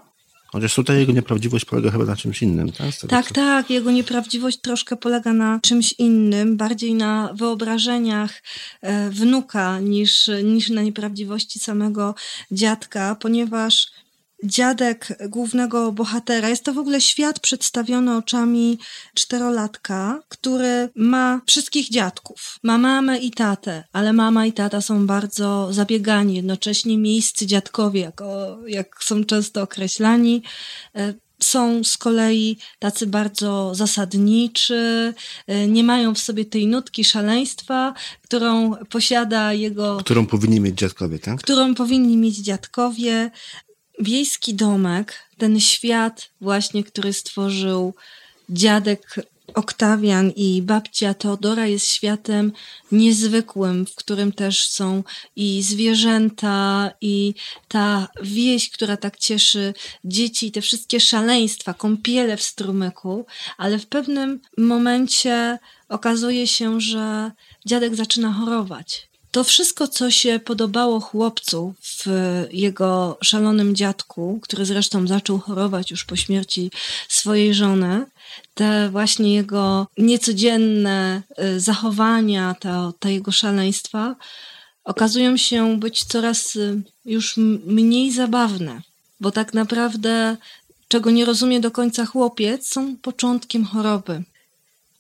Chociaż 0.46 0.76
tutaj 0.76 0.98
jego 0.98 1.12
nieprawdziwość 1.12 1.66
polega 1.66 1.92
chyba 1.92 2.06
na 2.06 2.16
czymś 2.16 2.42
innym, 2.42 2.72
tak? 2.72 2.96
Tak, 3.10 3.32
tak, 3.32 3.70
jego 3.70 3.92
nieprawdziwość 3.92 4.58
troszkę 4.62 4.96
polega 4.96 5.34
na 5.34 5.60
czymś 5.64 5.94
innym, 5.94 6.58
bardziej 6.58 6.94
na 6.94 7.34
wyobrażeniach 7.34 8.44
e, 8.82 9.10
wnuka 9.10 9.80
niż, 9.80 10.30
niż 10.44 10.70
na 10.70 10.82
nieprawdziwości 10.82 11.60
samego 11.60 12.16
dziadka, 12.52 13.16
ponieważ 13.16 13.88
dziadek 14.44 15.18
głównego 15.30 15.92
bohatera 15.92 16.50
jest 16.50 16.64
to 16.64 16.74
w 16.74 16.78
ogóle 16.78 17.02
świat 17.02 17.40
przedstawiony 17.40 18.18
oczami 18.18 18.80
czterolatka, 19.14 20.24
który 20.30 20.90
ma 20.96 21.42
wszystkich 21.46 21.90
dziadków. 21.90 22.60
Ma 22.64 22.78
mamę 22.78 23.18
i 23.18 23.32
tatę, 23.32 23.84
ale 23.94 24.14
mama 24.14 24.46
i 24.46 24.54
tata 24.54 24.82
są 24.82 25.08
bardzo 25.08 25.74
zabiegani, 25.74 26.36
jednocześnie 26.36 26.98
miejscy 26.98 27.46
dziadkowie, 27.46 28.02
jak, 28.02 28.22
o, 28.22 28.58
jak 28.68 29.04
są 29.04 29.24
często 29.24 29.62
określani. 29.62 30.44
E, 30.96 31.14
są 31.44 31.84
z 31.84 31.98
kolei 31.98 32.58
tacy 32.80 33.08
bardzo 33.08 33.76
zasadniczy, 33.76 35.14
e, 35.48 35.68
nie 35.68 35.84
mają 35.84 36.16
w 36.16 36.20
sobie 36.20 36.46
tej 36.46 36.68
nutki 36.68 37.04
szaleństwa, 37.04 37.94
którą 38.22 38.76
posiada 38.90 39.54
jego 39.54 39.98
Którą 39.98 40.26
powinni 40.26 40.60
mieć 40.60 40.78
dziadkowie, 40.78 41.20
tak? 41.20 41.40
którą 41.40 41.76
powinni 41.76 42.18
mieć 42.18 42.38
dziadkowie. 42.38 43.32
Wiejski 44.00 44.54
domek, 44.54 45.14
ten 45.38 45.60
świat 45.60 46.30
właśnie, 46.42 46.84
który 46.84 47.14
stworzył 47.14 47.94
dziadek 48.50 49.16
Oktawian 49.54 50.32
i 50.36 50.62
babcia 50.62 51.14
Teodora 51.14 51.68
jest 51.68 51.88
światem 51.88 52.52
niezwykłym, 52.92 53.86
w 53.86 53.96
którym 53.96 54.32
też 54.32 54.68
są 54.68 55.04
i 55.36 55.64
zwierzęta, 55.64 56.92
i 57.02 57.34
ta 57.68 58.08
wieś, 58.22 58.70
która 58.70 58.98
tak 58.98 59.18
cieszy 59.18 59.74
dzieci, 60.06 60.52
te 60.52 60.62
wszystkie 60.62 61.00
szaleństwa, 61.00 61.74
kąpiele 61.74 62.38
w 62.38 62.44
strumyku, 62.44 63.26
ale 63.58 63.80
w 63.80 63.88
pewnym 63.88 64.40
momencie 64.58 65.60
okazuje 65.90 66.48
się, 66.48 66.82
że 66.82 67.32
dziadek 67.66 67.96
zaczyna 67.96 68.34
chorować. 68.34 69.10
To 69.36 69.44
wszystko, 69.44 69.88
co 69.88 70.12
się 70.12 70.40
podobało 70.40 71.00
chłopcu 71.00 71.74
w 71.82 72.06
jego 72.52 73.18
szalonym 73.24 73.76
dziadku, 73.76 74.40
który 74.42 74.66
zresztą 74.66 75.08
zaczął 75.08 75.40
chorować 75.40 75.92
już 75.92 76.06
po 76.06 76.16
śmierci 76.16 76.72
swojej 77.08 77.54
żony, 77.54 78.06
te 78.54 78.90
właśnie 78.90 79.34
jego 79.36 79.88
niecodzienne 79.98 81.22
y, 81.40 81.60
zachowania, 81.60 82.56
te, 82.60 82.92
te 83.00 83.14
jego 83.14 83.32
szaleństwa, 83.32 84.16
okazują 84.84 85.38
się 85.38 85.80
być 85.80 86.04
coraz 86.04 86.56
y, 86.56 86.82
już 87.06 87.38
mniej 87.66 88.12
zabawne, 88.12 88.82
bo 89.20 89.32
tak 89.32 89.54
naprawdę, 89.54 90.38
czego 90.88 91.12
nie 91.12 91.26
rozumie 91.26 91.60
do 91.60 91.72
końca 91.72 92.06
chłopiec, 92.06 92.68
są 92.68 92.98
początkiem 92.98 93.66
choroby. 93.66 94.24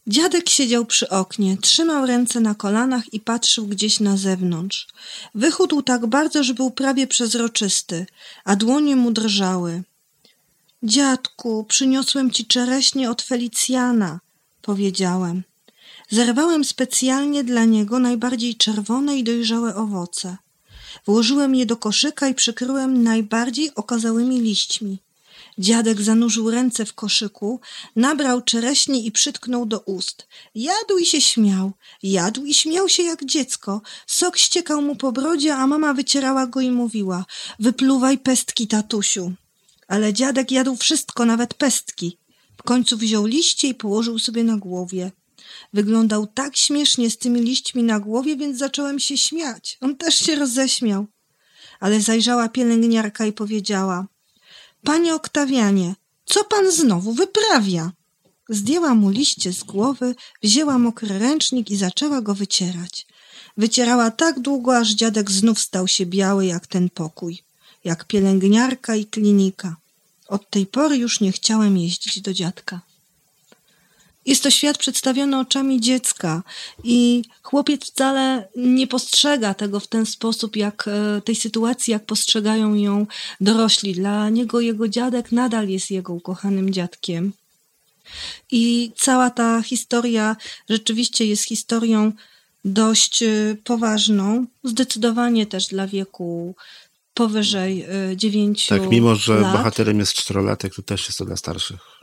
Dziadek 0.08 0.50
siedział 0.50 0.86
przy 0.86 1.10
oknie, 1.10 1.58
trzymał 1.58 2.06
ręce 2.06 2.40
na 2.40 2.56
kolanach 2.56 3.14
i 3.14 3.20
patrzył 3.20 3.68
gdzieś 3.68 4.00
na 4.00 4.18
zewnątrz. 4.18 4.88
Wychudł 5.36 5.82
tak 5.82 6.06
bardzo, 6.06 6.44
że 6.44 6.54
był 6.54 6.72
prawie 6.72 7.08
przezroczysty, 7.08 8.06
a 8.44 8.56
dłonie 8.56 8.96
mu 8.96 9.12
drżały. 9.12 9.84
Dziadku, 10.84 11.64
przyniosłem 11.64 12.32
ci 12.32 12.46
czereśnie 12.46 13.12
od 13.12 13.22
Felicjana, 13.22 14.20
powiedziałem. 14.62 15.44
Zerwałem 16.10 16.66
specjalnie 16.66 17.44
dla 17.44 17.66
niego 17.66 18.00
najbardziej 18.00 18.56
czerwone 18.56 19.18
i 19.18 19.24
dojrzałe 19.24 19.76
owoce. 19.76 20.38
Włożyłem 21.06 21.56
je 21.56 21.66
do 21.66 21.78
koszyka 21.78 22.28
i 22.28 22.36
przykryłem 22.36 23.04
najbardziej 23.04 23.76
okazałymi 23.76 24.42
liśćmi. 24.42 25.05
Dziadek 25.58 26.02
zanurzył 26.02 26.52
ręce 26.52 26.86
w 26.86 26.94
koszyku, 26.94 27.60
nabrał 27.96 28.42
czereśni 28.42 29.08
i 29.08 29.12
przytknął 29.12 29.66
do 29.66 29.80
ust. 29.80 30.28
Jadł 30.56 30.98
i 30.98 31.06
się 31.06 31.22
śmiał. 31.22 31.72
Jadł 32.04 32.46
i 32.46 32.54
śmiał 32.54 32.90
się 32.90 33.04
jak 33.04 33.26
dziecko. 33.26 33.82
Sok 34.08 34.38
ściekał 34.38 34.82
mu 34.82 34.96
po 34.96 35.12
brodzie, 35.12 35.56
a 35.56 35.68
mama 35.68 35.94
wycierała 35.94 36.48
go 36.48 36.62
i 36.62 36.72
mówiła– 36.72 37.26
wypluwaj 37.60 38.18
pestki, 38.18 38.68
tatusiu. 38.68 39.32
Ale 39.88 40.14
dziadek 40.14 40.52
jadł 40.52 40.76
wszystko, 40.76 41.26
nawet 41.26 41.54
pestki. 41.54 42.18
W 42.58 42.64
końcu 42.64 42.98
wziął 42.98 43.26
liście 43.26 43.68
i 43.68 43.76
położył 43.76 44.20
sobie 44.20 44.44
na 44.44 44.58
głowie. 44.58 45.12
Wyglądał 45.74 46.28
tak 46.28 46.58
śmiesznie 46.58 47.10
z 47.10 47.18
tymi 47.18 47.42
liśćmi 47.42 47.84
na 47.84 48.00
głowie, 48.00 48.36
więc 48.36 48.58
zacząłem 48.58 49.00
się 49.00 49.18
śmiać. 49.18 49.78
On 49.82 49.96
też 49.96 50.16
się 50.16 50.36
roześmiał. 50.36 51.06
Ale 51.80 52.02
zajrzała 52.02 52.50
pielęgniarka 52.50 53.26
i 53.26 53.34
powiedziała– 53.34 54.08
Panie 54.86 55.16
Oktawianie, 55.16 55.96
co 56.26 56.44
pan 56.44 56.72
znowu 56.72 57.14
wyprawia? 57.14 57.92
Zdjęła 58.50 58.96
mu 58.96 59.10
liście 59.10 59.54
z 59.54 59.64
głowy, 59.64 60.16
wzięła 60.44 60.78
mokry 60.78 61.20
ręcznik 61.20 61.72
i 61.72 61.76
zaczęła 61.76 62.22
go 62.22 62.36
wycierać. 62.36 63.08
Wycierała 63.58 64.12
tak 64.12 64.40
długo, 64.40 64.78
aż 64.78 64.90
dziadek 64.90 65.32
znów 65.32 65.60
stał 65.60 65.88
się 65.88 66.06
biały 66.06 66.46
jak 66.46 66.68
ten 66.68 66.90
pokój, 66.90 67.44
jak 67.84 68.06
pielęgniarka 68.06 68.96
i 68.96 69.06
klinika. 69.06 69.76
Od 70.28 70.50
tej 70.50 70.66
pory 70.66 70.98
już 70.98 71.20
nie 71.20 71.32
chciałem 71.32 71.78
jeździć 71.78 72.22
do 72.22 72.34
dziadka. 72.34 72.82
Jest 74.26 74.44
to 74.44 74.52
świat 74.52 74.78
przedstawiony 74.78 75.40
oczami 75.40 75.82
dziecka 75.82 76.44
i 76.84 77.24
chłopiec 77.44 77.86
wcale 77.86 78.48
nie 78.56 78.88
postrzega 78.88 79.54
tego 79.54 79.80
w 79.80 79.88
ten 79.88 80.06
sposób, 80.06 80.56
jak 80.56 80.88
e, 80.88 81.22
tej 81.22 81.36
sytuacji, 81.36 81.92
jak 81.92 82.06
postrzegają 82.06 82.76
ją 82.76 83.08
dorośli. 83.42 83.94
Dla 83.94 84.30
niego 84.30 84.60
jego 84.60 84.88
dziadek 84.88 85.32
nadal 85.32 85.68
jest 85.68 85.92
jego 85.92 86.14
ukochanym 86.14 86.74
dziadkiem. 86.74 87.32
I 88.52 88.92
cała 88.96 89.30
ta 89.30 89.62
historia 89.62 90.36
rzeczywiście 90.70 91.26
jest 91.26 91.44
historią 91.44 92.12
dość 92.66 93.24
e, 93.24 93.56
poważną, 93.64 94.46
zdecydowanie 94.64 95.46
też 95.46 95.68
dla 95.68 95.88
wieku 95.88 96.56
powyżej 97.14 97.86
9 98.16 98.72
lat. 98.72 98.82
Tak, 98.82 98.90
mimo 98.90 99.16
że 99.16 99.42
bohaterem 99.42 100.00
jest 100.00 100.14
czterolatek, 100.14 100.76
to 100.76 100.82
też 100.82 101.06
jest 101.08 101.18
to 101.18 101.26
dla 101.26 101.38
starszych. 101.38 101.95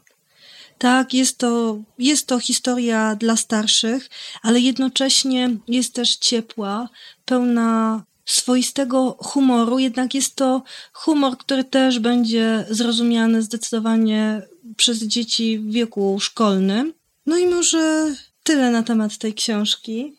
Tak, 0.82 1.14
jest 1.14 1.38
to, 1.38 1.78
jest 1.98 2.26
to 2.26 2.38
historia 2.38 3.16
dla 3.16 3.36
starszych, 3.36 4.10
ale 4.42 4.60
jednocześnie 4.60 5.56
jest 5.68 5.94
też 5.94 6.16
ciepła, 6.16 6.88
pełna 7.24 8.02
swoistego 8.24 9.16
humoru, 9.18 9.78
jednak 9.78 10.14
jest 10.14 10.36
to 10.36 10.62
humor, 10.92 11.38
który 11.38 11.64
też 11.64 11.98
będzie 11.98 12.64
zrozumiany 12.70 13.42
zdecydowanie 13.42 14.42
przez 14.76 14.98
dzieci 14.98 15.58
w 15.58 15.72
wieku 15.72 16.20
szkolnym. 16.20 16.94
No 17.26 17.38
i 17.38 17.46
może 17.46 18.14
tyle 18.42 18.70
na 18.70 18.82
temat 18.82 19.18
tej 19.18 19.34
książki. 19.34 20.16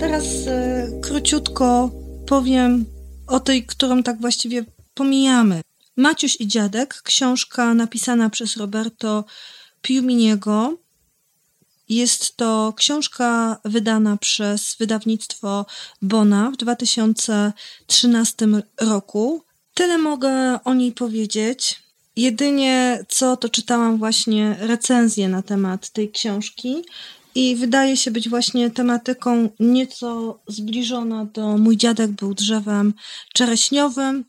Teraz 0.00 0.24
e, 0.46 0.88
króciutko 1.02 1.90
powiem 2.26 2.84
o 3.26 3.40
tej, 3.40 3.66
którą 3.66 4.02
tak 4.02 4.20
właściwie 4.20 4.64
pomijamy. 4.94 5.65
Maciuś 5.96 6.36
i 6.40 6.46
Dziadek, 6.46 7.02
książka 7.02 7.74
napisana 7.74 8.30
przez 8.30 8.56
Roberto 8.56 9.24
Piuminiego. 9.82 10.78
Jest 11.88 12.36
to 12.36 12.72
książka 12.76 13.60
wydana 13.64 14.16
przez 14.16 14.76
wydawnictwo 14.78 15.66
Bona 16.02 16.50
w 16.50 16.56
2013 16.56 18.46
roku. 18.80 19.42
Tyle 19.74 19.98
mogę 19.98 20.64
o 20.64 20.74
niej 20.74 20.92
powiedzieć. 20.92 21.82
Jedynie 22.16 23.04
co 23.08 23.36
to 23.36 23.48
czytałam 23.48 23.98
właśnie 23.98 24.56
recenzję 24.60 25.28
na 25.28 25.42
temat 25.42 25.90
tej 25.90 26.10
książki 26.10 26.84
i 27.34 27.56
wydaje 27.56 27.96
się 27.96 28.10
być 28.10 28.28
właśnie 28.28 28.70
tematyką 28.70 29.48
nieco 29.60 30.40
zbliżona 30.46 31.24
do 31.24 31.58
Mój 31.58 31.76
dziadek 31.76 32.10
był 32.10 32.34
drzewem 32.34 32.94
czereśniowym, 33.34 34.24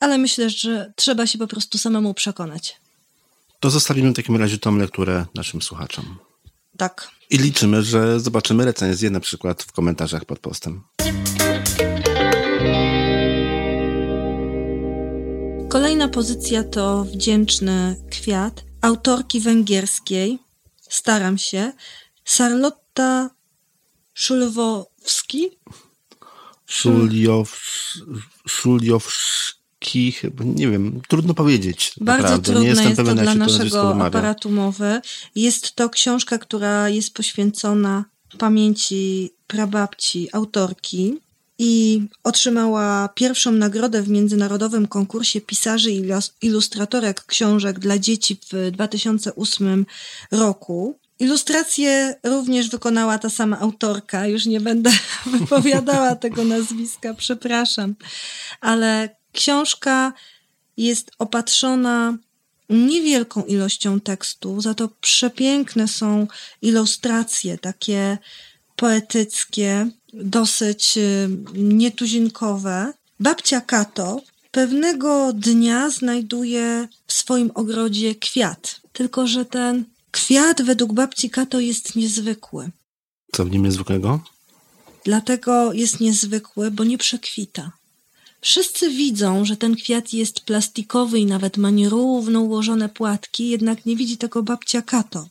ale 0.00 0.18
myślę, 0.18 0.50
że 0.50 0.92
trzeba 0.96 1.26
się 1.26 1.38
po 1.38 1.46
prostu 1.46 1.78
samemu 1.78 2.14
przekonać. 2.14 2.76
To 3.60 3.70
zostawimy 3.70 4.10
w 4.10 4.16
takim 4.16 4.36
razie 4.36 4.58
tą 4.58 4.76
lekturę 4.76 5.26
naszym 5.34 5.62
słuchaczom. 5.62 6.18
Tak. 6.76 7.10
I 7.30 7.38
liczymy, 7.38 7.82
że 7.82 8.20
zobaczymy 8.20 8.64
recenzję 8.64 9.10
na 9.10 9.20
przykład 9.20 9.62
w 9.62 9.72
komentarzach 9.72 10.24
pod 10.24 10.38
postem. 10.38 10.82
Kolejna 15.68 16.08
pozycja 16.08 16.64
to 16.64 17.04
Wdzięczny 17.04 17.96
Kwiat 18.10 18.64
autorki 18.80 19.40
węgierskiej. 19.40 20.38
Staram 20.80 21.38
się. 21.38 21.72
Sarlotta 22.24 23.30
Szulwowski. 24.14 25.50
Szuliowski 26.66 28.00
chyba, 30.12 30.44
nie 30.44 30.68
wiem, 30.68 31.00
trudno 31.08 31.34
powiedzieć. 31.34 31.92
Bardzo 32.00 32.22
naprawdę. 32.22 32.44
trudne 32.44 32.62
nie 32.62 32.68
jestem 32.68 32.88
jest 32.88 32.96
to 32.96 33.14
dla 33.14 33.34
naszego 33.34 34.04
aparatu 34.04 34.50
mowy. 34.50 35.00
Jest 35.34 35.74
to 35.74 35.90
książka, 35.90 36.38
która 36.38 36.88
jest 36.88 37.14
poświęcona 37.14 38.04
pamięci 38.38 39.30
prababci 39.46 40.28
autorki 40.32 41.14
i 41.58 42.02
otrzymała 42.24 43.08
pierwszą 43.14 43.52
nagrodę 43.52 44.02
w 44.02 44.08
międzynarodowym 44.08 44.88
konkursie 44.88 45.40
pisarzy 45.40 45.90
i 45.92 46.04
ilustratorek 46.42 47.24
książek 47.24 47.78
dla 47.78 47.98
dzieci 47.98 48.38
w 48.52 48.70
2008 48.70 49.86
roku. 50.30 50.98
Ilustrację 51.18 52.14
również 52.24 52.68
wykonała 52.70 53.18
ta 53.18 53.30
sama 53.30 53.60
autorka, 53.60 54.26
już 54.26 54.46
nie 54.46 54.60
będę 54.60 54.90
wypowiadała 55.38 56.16
tego 56.16 56.44
nazwiska, 56.44 57.14
przepraszam, 57.14 57.94
ale 58.60 59.16
Książka 59.36 60.12
jest 60.76 61.10
opatrzona 61.18 62.18
niewielką 62.70 63.44
ilością 63.44 64.00
tekstu, 64.00 64.60
za 64.60 64.74
to 64.74 64.88
przepiękne 65.00 65.88
są 65.88 66.26
ilustracje, 66.62 67.58
takie 67.58 68.18
poetyckie, 68.76 69.90
dosyć 70.12 70.98
y, 70.98 71.28
nietuzinkowe. 71.54 72.92
Babcia 73.20 73.60
Kato 73.60 74.20
pewnego 74.50 75.32
dnia 75.32 75.90
znajduje 75.90 76.88
w 77.06 77.12
swoim 77.12 77.50
ogrodzie 77.54 78.14
kwiat, 78.14 78.80
tylko 78.92 79.26
że 79.26 79.44
ten 79.44 79.84
kwiat 80.10 80.62
według 80.62 80.92
babci 80.92 81.30
Kato 81.30 81.60
jest 81.60 81.96
niezwykły. 81.96 82.70
Co 83.32 83.44
w 83.44 83.50
nim 83.50 83.62
niezwykłego? 83.62 84.20
Dlatego 85.04 85.72
jest 85.72 86.00
niezwykły, 86.00 86.70
bo 86.70 86.84
nie 86.84 86.98
przekwita. 86.98 87.72
Wszyscy 88.40 88.90
widzą, 88.90 89.44
że 89.44 89.56
ten 89.56 89.76
kwiat 89.76 90.12
jest 90.12 90.40
plastikowy 90.40 91.18
i 91.18 91.26
nawet 91.26 91.56
ma 91.56 91.70
nierówno 91.70 92.40
ułożone 92.40 92.88
płatki, 92.88 93.48
jednak 93.48 93.86
nie 93.86 93.96
widzi 93.96 94.18
tego 94.18 94.42
babcia 94.42 94.82
Kato. 94.82 95.28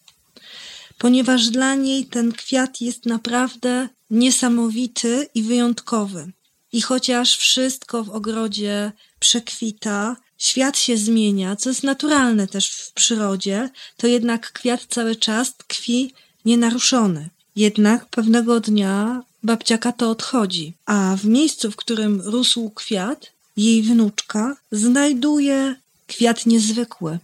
Ponieważ 0.98 1.50
dla 1.50 1.76
niej 1.76 2.06
ten 2.06 2.32
kwiat 2.32 2.82
jest 2.82 3.06
naprawdę 3.06 3.90
niesamowity 4.10 5.28
i 5.36 5.44
wyjątkowy. 5.44 6.32
I 6.72 6.82
chociaż 6.82 7.38
wszystko 7.38 8.04
w 8.04 8.10
ogrodzie 8.10 8.92
przekwita, 9.20 10.16
świat 10.38 10.78
się 10.78 10.98
zmienia, 10.98 11.56
co 11.56 11.70
jest 11.70 11.84
naturalne 11.84 12.48
też 12.48 12.72
w 12.72 12.94
przyrodzie, 12.94 13.70
to 13.98 14.08
jednak 14.08 14.52
kwiat 14.52 14.86
cały 14.90 15.16
czas 15.16 15.58
tkwi 15.58 16.14
nienaruszony. 16.46 17.30
Jednak 17.56 18.06
pewnego 18.06 18.60
dnia 18.60 19.24
babcia 19.46 19.78
Kato 19.78 20.10
odchodzi, 20.10 20.74
a 20.86 21.16
w 21.18 21.25
miejscu, 21.25 21.72
w 21.72 21.75
którym 21.75 22.22
rósł 22.22 22.70
kwiat, 22.70 23.32
jej 23.58 23.82
wnuczka 23.82 24.56
znajduje 24.72 25.75
kwiat 26.08 26.46
niezwykły, 26.46 27.20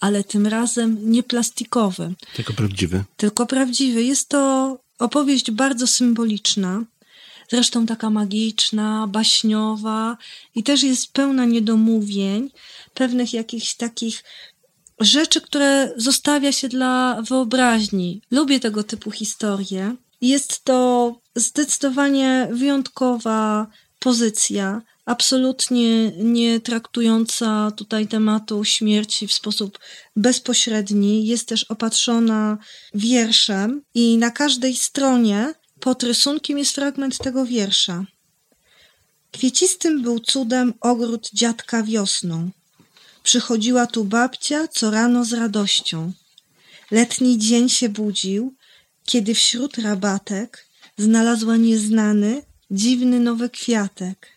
ale 0.00 0.24
tym 0.24 0.46
razem 0.46 1.10
nie 1.10 1.22
plastikowy. 1.22 2.14
Tylko 2.36 2.52
prawdziwy. 2.52 3.04
Tylko 3.16 3.46
prawdziwy. 3.46 4.04
Jest 4.04 4.28
to 4.28 4.78
opowieść 4.98 5.50
bardzo 5.50 5.86
symboliczna, 5.86 6.82
zresztą 7.50 7.86
taka 7.86 8.10
magiczna, 8.10 9.06
baśniowa 9.06 10.16
i 10.54 10.62
też 10.62 10.82
jest 10.82 11.12
pełna 11.12 11.44
niedomówień, 11.44 12.50
pewnych 12.94 13.32
jakichś 13.32 13.74
takich 13.74 14.24
rzeczy, 15.00 15.40
które 15.40 15.92
zostawia 15.96 16.52
się 16.52 16.68
dla 16.68 17.22
wyobraźni. 17.22 18.20
Lubię 18.30 18.60
tego 18.60 18.84
typu 18.84 19.10
historie. 19.10 19.96
Jest 20.22 20.64
to 20.64 21.20
zdecydowanie 21.36 22.48
wyjątkowa 22.52 23.66
pozycja, 23.98 24.82
absolutnie 25.04 26.10
nie 26.10 26.60
traktująca 26.60 27.72
tutaj 27.76 28.06
tematu 28.06 28.64
śmierci 28.64 29.26
w 29.26 29.32
sposób 29.32 29.78
bezpośredni. 30.16 31.26
Jest 31.26 31.48
też 31.48 31.64
opatrzona 31.64 32.58
wierszem 32.94 33.82
i 33.94 34.18
na 34.18 34.30
każdej 34.30 34.76
stronie 34.76 35.54
pod 35.80 36.02
rysunkiem 36.02 36.58
jest 36.58 36.74
fragment 36.74 37.18
tego 37.18 37.46
wiersza. 37.46 38.04
Kwiecistym 39.32 40.02
był 40.02 40.20
cudem 40.20 40.74
ogród 40.80 41.30
dziadka 41.32 41.82
wiosną. 41.82 42.50
Przychodziła 43.22 43.86
tu 43.86 44.04
babcia 44.04 44.68
co 44.68 44.90
rano 44.90 45.24
z 45.24 45.32
radością. 45.32 46.12
Letni 46.90 47.38
dzień 47.38 47.68
się 47.68 47.88
budził, 47.88 48.54
kiedy 49.04 49.34
wśród 49.34 49.78
rabatek 49.78 50.66
znalazła 50.98 51.56
nieznany, 51.56 52.42
dziwny 52.70 53.20
nowy 53.20 53.50
kwiatek. 53.50 54.28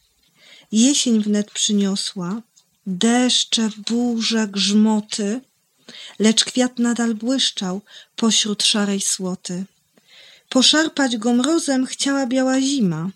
Jesień 0.72 1.24
wnet 1.24 1.52
przyniosła, 1.52 2.42
deszcze, 2.88 3.70
burze, 3.88 4.48
grzmoty, 4.48 5.42
lecz 6.20 6.46
kwiat 6.46 6.80
nadal 6.80 7.16
błyszczał 7.16 7.82
pośród 8.16 8.64
szarej 8.64 9.02
słoty. 9.02 9.66
Poszarpać 10.50 11.18
go 11.18 11.34
mrozem 11.34 11.86
chciała 11.86 12.28
biała 12.28 12.62
zima, 12.62 13.10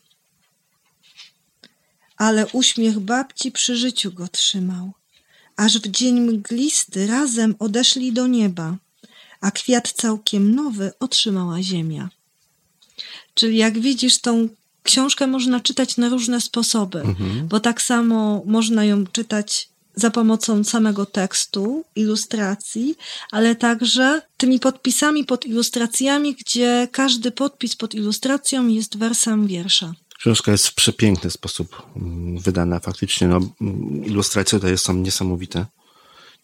ale 2.17 2.47
uśmiech 2.47 2.99
babci 2.99 3.51
przy 3.51 3.75
życiu 3.75 4.11
go 4.11 4.27
trzymał. 4.27 4.91
Aż 5.55 5.79
w 5.79 5.87
dzień 5.87 6.19
mglisty 6.19 7.07
razem 7.07 7.55
odeszli 7.59 8.13
do 8.13 8.27
nieba, 8.27 8.77
a 9.41 9.51
kwiat 9.51 9.91
całkiem 9.91 10.55
nowy 10.55 10.91
otrzymała 10.99 11.61
ziemia. 11.61 12.09
Czyli 13.33 13.57
jak 13.57 13.79
widzisz, 13.79 14.17
tą 14.17 14.49
książkę 14.83 15.27
można 15.27 15.59
czytać 15.59 15.97
na 15.97 16.09
różne 16.09 16.41
sposoby, 16.41 17.01
mhm. 17.01 17.47
bo 17.47 17.59
tak 17.59 17.81
samo 17.81 18.43
można 18.45 18.85
ją 18.85 19.07
czytać 19.07 19.69
za 19.95 20.11
pomocą 20.11 20.63
samego 20.63 21.05
tekstu, 21.05 21.85
ilustracji, 21.95 22.95
ale 23.31 23.55
także 23.55 24.21
tymi 24.37 24.59
podpisami 24.59 25.25
pod 25.25 25.45
ilustracjami, 25.45 26.35
gdzie 26.35 26.87
każdy 26.91 27.31
podpis 27.31 27.75
pod 27.75 27.95
ilustracją 27.95 28.67
jest 28.67 28.97
wersem 28.97 29.47
wiersza. 29.47 29.93
Książka 30.19 30.51
jest 30.51 30.67
w 30.67 30.73
przepiękny 30.73 31.31
sposób 31.31 31.81
mm, 31.95 32.39
wydana. 32.39 32.79
Faktycznie 32.79 33.27
no, 33.27 33.39
mm, 33.61 34.05
ilustracje 34.05 34.59
tutaj 34.59 34.77
są 34.77 34.93
niesamowite. 34.93 35.65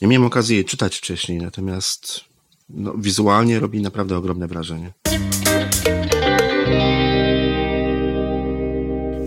Nie 0.01 0.07
miałem 0.07 0.27
okazji 0.27 0.55
jej 0.55 0.65
czytać 0.65 0.95
wcześniej, 0.95 1.37
natomiast 1.37 2.21
no, 2.69 2.93
wizualnie 2.97 3.59
robi 3.59 3.81
naprawdę 3.81 4.17
ogromne 4.17 4.47
wrażenie. 4.47 4.93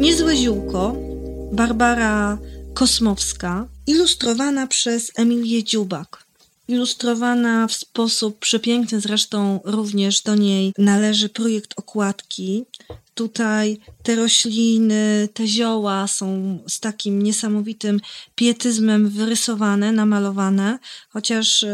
Niezłe 0.01 0.37
ziółko, 0.37 0.97
Barbara 1.53 2.39
Kosmowska, 2.75 3.69
ilustrowana 3.87 4.67
przez 4.67 5.13
Emilię 5.17 5.65
Dziubak. 5.65 6.28
Ilustrowana 6.69 7.67
w 7.67 7.73
sposób 7.73 8.39
przepiękny, 8.39 9.01
zresztą 9.01 9.61
również 9.65 10.23
do 10.23 10.35
niej 10.35 10.73
należy 10.79 11.29
projekt 11.29 11.75
okładki. 11.77 12.65
Tutaj 13.15 13.81
te 14.03 14.15
rośliny, 14.15 15.29
te 15.35 15.47
zioła 15.47 16.09
są 16.09 16.59
z 16.69 16.81
takim 16.81 17.23
niesamowitym 17.23 18.01
pietyzmem 18.35 19.09
wyrysowane, 19.09 19.93
namalowane, 19.93 20.79
chociaż 21.09 21.65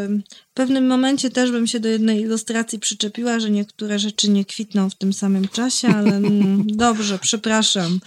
w 0.51 0.55
pewnym 0.55 0.87
momencie 0.87 1.31
też 1.31 1.51
bym 1.51 1.67
się 1.67 1.81
do 1.81 1.89
jednej 1.89 2.21
ilustracji 2.21 2.79
przyczepiła, 2.79 3.41
że 3.41 3.51
niektóre 3.51 3.99
rzeczy 3.99 4.31
nie 4.31 4.45
kwitną 4.45 4.91
w 4.91 4.95
tym 4.95 5.13
samym 5.13 5.49
czasie, 5.49 5.89
ale 5.89 6.17
mm, 6.17 6.67
dobrze, 6.87 7.19
przepraszam. 7.19 8.01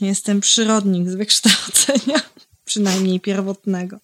Jestem 0.00 0.40
przyrodnik 0.40 1.10
z 1.10 1.14
wykształcenia, 1.14 2.20
przynajmniej 2.64 3.20
pierwotnego. 3.20 4.03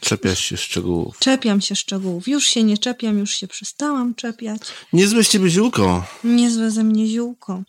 Czepiasz 0.00 0.38
się 0.38 0.56
szczegółów. 0.56 1.18
Czepiam 1.18 1.60
się 1.60 1.76
szczegółów. 1.76 2.28
Już 2.28 2.46
się 2.46 2.62
nie 2.62 2.78
czepiam, 2.78 3.18
już 3.18 3.30
się 3.30 3.48
przestałam 3.48 4.14
czepiać. 4.14 4.60
Niezłe 4.92 5.24
z 5.24 5.28
ciebie 5.28 5.50
ziółko. 5.50 6.06
Niezłe 6.24 6.70
ze 6.70 6.84
mnie 6.84 7.06
ziółko. 7.06 7.62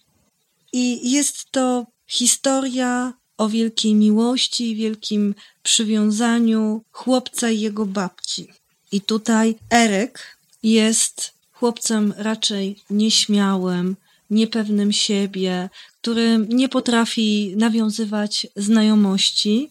I 0.74 1.12
jest 1.12 1.52
to 1.52 1.86
historia 2.08 3.14
o 3.38 3.50
wielkiej 3.50 3.96
miłości, 3.96 4.76
wielkim 4.76 5.36
przywiązaniu 5.64 6.84
chłopca 6.92 7.50
i 7.50 7.60
jego 7.60 7.86
babci. 7.86 8.48
I 8.92 9.02
tutaj 9.02 9.56
Eryk 9.70 10.38
jest 10.64 11.34
chłopcem 11.52 12.14
raczej 12.18 12.76
nieśmiałym, 12.90 13.96
niepewnym 14.30 14.92
siebie, 14.92 15.70
który 16.02 16.46
nie 16.50 16.70
potrafi 16.70 17.54
nawiązywać 17.58 18.48
znajomości, 18.56 19.70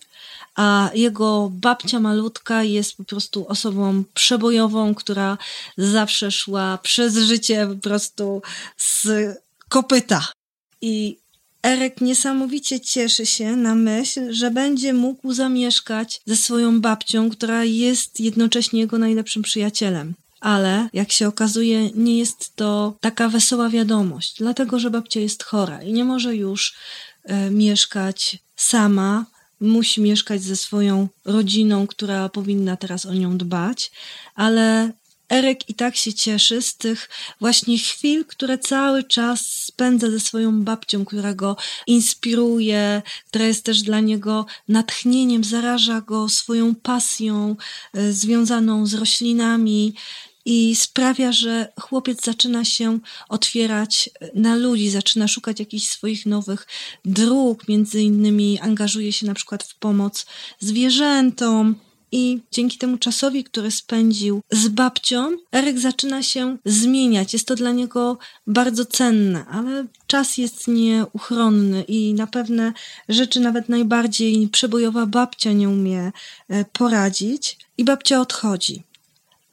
a 0.56 0.90
jego 0.94 1.50
babcia 1.52 2.00
malutka 2.00 2.62
jest 2.62 2.96
po 2.96 3.04
prostu 3.04 3.48
osobą 3.48 4.04
przebojową, 4.14 4.94
która 4.94 5.38
zawsze 5.78 6.30
szła 6.30 6.78
przez 6.82 7.16
życie 7.16 7.66
po 7.66 7.88
prostu 7.88 8.42
z 8.76 9.08
kopyta. 9.68 10.28
I 10.80 11.18
Erek 11.62 12.00
niesamowicie 12.00 12.80
cieszy 12.80 13.26
się 13.26 13.56
na 13.56 13.74
myśl, 13.74 14.32
że 14.32 14.50
będzie 14.50 14.92
mógł 14.92 15.32
zamieszkać 15.32 16.20
ze 16.26 16.36
swoją 16.36 16.80
babcią, 16.80 17.30
która 17.30 17.64
jest 17.64 18.20
jednocześnie 18.20 18.80
jego 18.80 18.98
najlepszym 18.98 19.42
przyjacielem. 19.42 20.14
Ale, 20.40 20.88
jak 20.92 21.12
się 21.12 21.28
okazuje, 21.28 21.90
nie 21.90 22.18
jest 22.18 22.56
to 22.56 22.96
taka 23.00 23.28
wesoła 23.28 23.68
wiadomość, 23.68 24.34
dlatego 24.38 24.78
że 24.78 24.90
babcia 24.90 25.20
jest 25.20 25.42
chora 25.42 25.82
i 25.82 25.92
nie 25.92 26.04
może 26.04 26.36
już 26.36 26.74
e, 27.24 27.50
mieszkać 27.50 28.38
sama, 28.56 29.24
musi 29.60 30.00
mieszkać 30.00 30.42
ze 30.42 30.56
swoją 30.56 31.08
rodziną, 31.24 31.86
która 31.86 32.28
powinna 32.28 32.76
teraz 32.76 33.06
o 33.06 33.14
nią 33.14 33.38
dbać, 33.38 33.90
ale 34.34 34.92
Erek 35.28 35.68
i 35.68 35.74
tak 35.74 35.96
się 35.96 36.14
cieszy 36.14 36.62
z 36.62 36.76
tych 36.76 37.08
właśnie 37.40 37.78
chwil, 37.78 38.24
które 38.24 38.58
cały 38.58 39.04
czas 39.04 39.40
spędza 39.40 40.10
ze 40.10 40.20
swoją 40.20 40.62
babcią, 40.62 41.04
która 41.04 41.34
go 41.34 41.56
inspiruje, 41.86 43.02
która 43.28 43.44
jest 43.44 43.64
też 43.64 43.82
dla 43.82 44.00
niego 44.00 44.46
natchnieniem, 44.68 45.44
zaraża 45.44 46.00
go 46.00 46.28
swoją 46.28 46.74
pasją 46.74 47.56
y, 47.96 48.12
związaną 48.12 48.86
z 48.86 48.94
roślinami 48.94 49.94
i 50.46 50.76
sprawia, 50.76 51.32
że 51.32 51.72
chłopiec 51.80 52.24
zaczyna 52.24 52.64
się 52.64 52.98
otwierać 53.28 54.10
na 54.34 54.56
ludzi, 54.56 54.90
zaczyna 54.90 55.28
szukać 55.28 55.60
jakichś 55.60 55.88
swoich 55.88 56.26
nowych 56.26 56.66
dróg, 57.04 57.68
między 57.68 58.02
innymi 58.02 58.60
angażuje 58.60 59.12
się 59.12 59.26
na 59.26 59.34
przykład 59.34 59.62
w 59.62 59.78
pomoc 59.78 60.26
zwierzętom. 60.58 61.74
I 62.12 62.40
dzięki 62.52 62.78
temu 62.78 62.98
czasowi, 62.98 63.44
który 63.44 63.70
spędził 63.70 64.40
z 64.50 64.68
babcią, 64.68 65.36
Eryk 65.52 65.78
zaczyna 65.78 66.22
się 66.22 66.56
zmieniać. 66.64 67.32
Jest 67.32 67.48
to 67.48 67.54
dla 67.54 67.72
niego 67.72 68.18
bardzo 68.46 68.84
cenne, 68.84 69.46
ale 69.46 69.86
czas 70.06 70.38
jest 70.38 70.68
nieuchronny 70.68 71.82
i 71.82 72.14
na 72.14 72.26
pewne 72.26 72.72
rzeczy 73.08 73.40
nawet 73.40 73.68
najbardziej 73.68 74.48
przebojowa 74.48 75.06
babcia 75.06 75.52
nie 75.52 75.68
umie 75.68 76.12
e, 76.48 76.64
poradzić. 76.64 77.58
I 77.78 77.84
babcia 77.84 78.20
odchodzi 78.20 78.82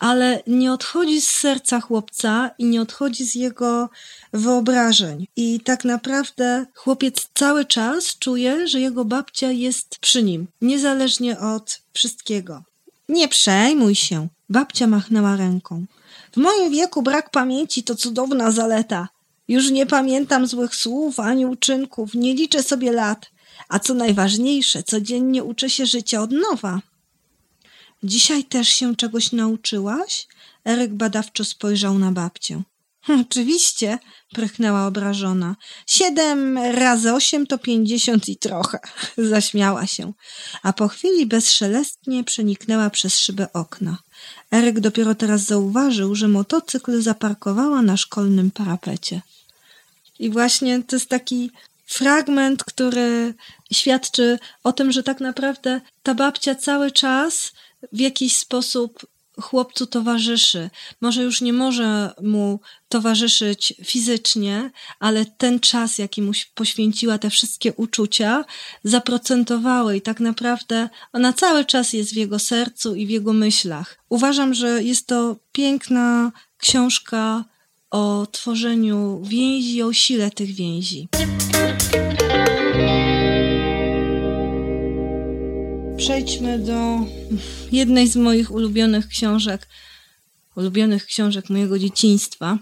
ale 0.04 0.44
nie 0.48 0.72
odchodzi 0.72 1.22
z 1.22 1.30
serca 1.30 1.82
chłopca 1.82 2.52
i 2.58 2.66
nie 2.66 2.82
odchodzi 2.82 3.26
z 3.26 3.36
jego 3.36 3.89
wyobrażeń. 4.34 5.28
I 5.36 5.60
tak 5.60 5.86
naprawdę 5.86 6.66
chłopiec 6.76 7.30
cały 7.34 7.66
czas 7.66 8.18
czuje, 8.18 8.68
że 8.68 8.80
jego 8.80 9.06
babcia 9.06 9.52
jest 9.52 10.00
przy 10.00 10.24
nim, 10.24 10.48
niezależnie 10.62 11.39
od 11.39 11.82
wszystkiego. 11.94 12.63
Nie 13.10 13.28
przejmuj 13.28 13.96
się, 13.96 14.28
babcia 14.50 14.88
machnęła 14.88 15.36
ręką. 15.36 15.86
W 16.34 16.38
moim 16.38 16.72
wieku 16.72 17.02
brak 17.02 17.30
pamięci 17.30 17.84
to 17.84 17.96
cudowna 17.96 18.52
zaleta. 18.52 19.08
Już 19.48 19.72
nie 19.72 19.86
pamiętam 19.86 20.48
złych 20.48 20.76
słów 20.76 21.20
ani 21.20 21.46
uczynków, 21.46 22.13
nie 22.13 22.34
liczę 22.34 22.63
sobie 22.63 22.92
lat, 22.92 23.32
a 23.70 23.80
co 23.80 23.94
najważniejsze, 23.94 24.84
codziennie 24.84 25.44
uczę 25.44 25.70
się 25.70 25.86
życia 25.86 26.22
od 26.22 26.32
nowa. 26.32 26.82
Dzisiaj 28.04 28.44
też 28.44 28.68
się 28.68 28.96
czegoś 28.96 29.32
nauczyłaś? 29.32 30.28
Eryk 30.66 30.94
badawczo 30.94 31.46
spojrzał 31.46 32.00
na 32.00 32.12
babcię. 32.12 32.62
Oczywiście, 33.22 34.00
prychnęła 34.34 34.88
obrażona. 34.88 35.56
Siedem 35.88 36.58
razy 36.58 37.13
osiem 37.13 37.48
to 37.48 37.58
pięćdziesiąt 37.58 38.30
i 38.30 38.38
trochę. 38.38 38.80
Zaśmiała 39.18 39.88
się, 39.88 40.13
a 40.63 40.74
po 40.74 40.88
chwili 40.88 41.26
bezszelestnie 41.26 42.24
przeniknęła 42.24 42.89
przez 42.89 43.20
szybę 43.20 43.54
okna. 43.54 43.98
Eryk 44.52 44.80
dopiero 44.80 45.16
teraz 45.16 45.42
zauważył, 45.42 46.16
że 46.16 46.28
motocykl 46.28 47.02
zaparkowała 47.02 47.82
na 47.82 47.98
szkolnym 47.98 48.52
parapecie. 48.52 49.22
I 50.20 50.30
właśnie 50.30 50.84
to 50.84 50.96
jest 50.96 51.10
taki 51.10 51.52
fragment, 51.86 52.63
który 52.63 53.34
świadczy 53.74 54.39
o 54.63 54.74
tym, 54.74 54.92
że 54.92 55.04
tak 55.04 55.20
naprawdę 55.20 55.82
ta 56.04 56.13
babcia 56.16 56.56
cały 56.56 56.92
czas 56.92 57.52
w 57.91 58.00
jakiś 58.00 58.36
sposób 58.36 59.06
chłopcu 59.41 59.88
towarzyszy. 59.88 60.69
Może 61.02 61.24
już 61.24 61.41
nie 61.41 61.54
może 61.54 62.13
mu 62.22 62.60
towarzyszyć 62.89 63.74
fizycznie, 63.86 64.72
ale 65.00 65.26
ten 65.26 65.60
czas, 65.60 65.98
jaki 65.98 66.22
mu 66.22 66.32
poświęciła, 66.56 67.17
te 67.17 67.30
wszystkie 67.30 67.74
uczucia, 67.74 68.46
zaprocentowały 68.84 69.98
i 69.98 70.02
tak 70.02 70.19
naprawdę 70.19 70.89
ona 71.13 71.34
cały 71.34 71.65
czas 71.65 71.93
jest 71.93 72.13
w 72.13 72.17
jego 72.17 72.39
sercu 72.39 72.96
i 72.96 73.08
w 73.08 73.10
jego 73.10 73.34
myślach. 73.34 74.00
Uważam, 74.10 74.54
że 74.54 74.84
jest 74.84 75.08
to 75.08 75.36
piękna 75.52 76.32
książka 76.58 77.46
o 77.91 78.28
tworzeniu 78.32 79.22
więzi, 79.24 79.84
o 79.84 79.93
sile 79.93 80.32
tych 80.32 80.52
więzi. 80.52 81.08
Przejdźmy 86.04 86.60
do 86.60 87.00
jednej 87.72 88.08
z 88.08 88.16
moich 88.16 88.52
ulubionych 88.52 89.08
książek, 89.08 89.68
ulubionych 90.56 91.06
książek 91.06 91.50
mojego 91.50 91.80
dzieciństwa, 91.80 92.58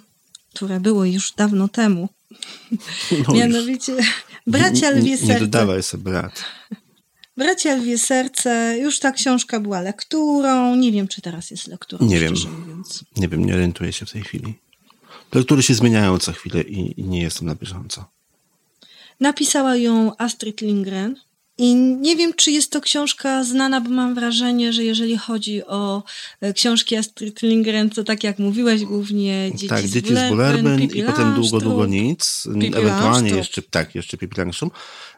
które 0.54 0.80
było 0.80 1.06
już 1.06 1.32
dawno 1.32 1.68
temu. 1.68 2.10
No 3.28 3.34
Mianowicie 3.34 3.96
Bracia 4.48 4.90
Lwie 4.90 5.18
Serce. 5.18 5.34
Nie 5.34 5.40
dodawaj 5.40 5.84
sobie 5.84 6.04
brat. 6.04 6.44
Bracia 7.38 7.76
Lwie 7.76 7.98
Serce, 7.98 8.78
już 8.82 9.00
ta 9.00 9.12
książka 9.12 9.60
była 9.60 9.82
lekturą. 9.82 10.76
Nie 10.76 10.92
wiem, 10.92 11.08
czy 11.08 11.22
teraz 11.22 11.52
jest 11.52 11.68
lekturą. 11.68 12.06
Nie 12.06 12.20
wiem. 12.20 12.34
Mówiąc. 12.60 13.04
Nie 13.18 13.28
wiem, 13.28 13.46
nie 13.46 13.54
orientuję 13.54 13.94
się 13.94 14.06
w 14.06 14.12
tej 14.12 14.24
chwili. 14.24 14.54
Lektury 15.34 15.64
się 15.64 15.74
zmieniają 15.74 16.20
co 16.20 16.32
chwilę 16.32 16.62
i, 16.62 17.02
i 17.02 17.04
nie 17.04 17.22
jestem 17.22 17.48
na 17.48 17.56
bieżąco. 17.56 18.06
Napisała 19.20 19.76
ją 19.76 20.18
Astrid 20.18 20.62
Lindgren. 20.62 21.16
I 21.62 21.76
nie 21.76 22.16
wiem, 22.16 22.34
czy 22.34 22.52
jest 22.52 22.72
to 22.72 22.82
książka 22.82 23.44
znana, 23.44 23.82
bo 23.82 23.90
mam 23.90 24.16
wrażenie, 24.16 24.74
że 24.74 24.84
jeżeli 24.84 25.18
chodzi 25.18 25.66
o 25.66 26.04
e, 26.42 26.54
książki 26.54 26.96
Astrid 26.96 27.42
Lindgren, 27.42 27.90
to 27.90 28.04
tak 28.04 28.24
jak 28.24 28.40
mówiłeś, 28.40 28.86
głównie 28.86 29.52
dzieci 29.52 29.68
tak, 29.68 29.88
z 29.88 29.94
dzieci 29.94 30.16
z 30.16 30.96
i 30.96 31.04
potem 31.04 31.34
długo, 31.34 31.60
długo 31.60 31.86
nic. 31.86 32.48
Pipi 32.54 32.78
ewentualnie 32.78 33.30
jeszcze, 33.30 33.62
tak, 33.62 33.96
jeszcze 33.96 34.18
Pipi. 34.18 34.42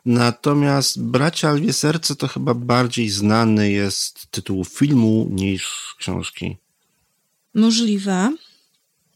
Natomiast 0.06 1.04
Bracia 1.04 1.52
Lwie 1.52 1.74
Serce 1.74 2.16
to 2.16 2.28
chyba 2.28 2.54
bardziej 2.54 3.10
znany 3.10 3.72
jest 3.72 4.28
tytuł 4.32 4.66
filmu 4.66 5.28
niż 5.32 5.96
książki. 6.00 6.58
Możliwe. 7.54 8.36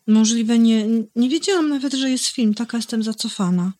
Możliwe, 0.07 0.59
nie, 0.59 0.87
nie 1.15 1.29
wiedziałam 1.29 1.69
nawet, 1.69 1.93
że 1.93 2.09
jest 2.09 2.27
film, 2.27 2.53
taka 2.53 2.77
jestem 2.77 3.03
zacofana. 3.03 3.71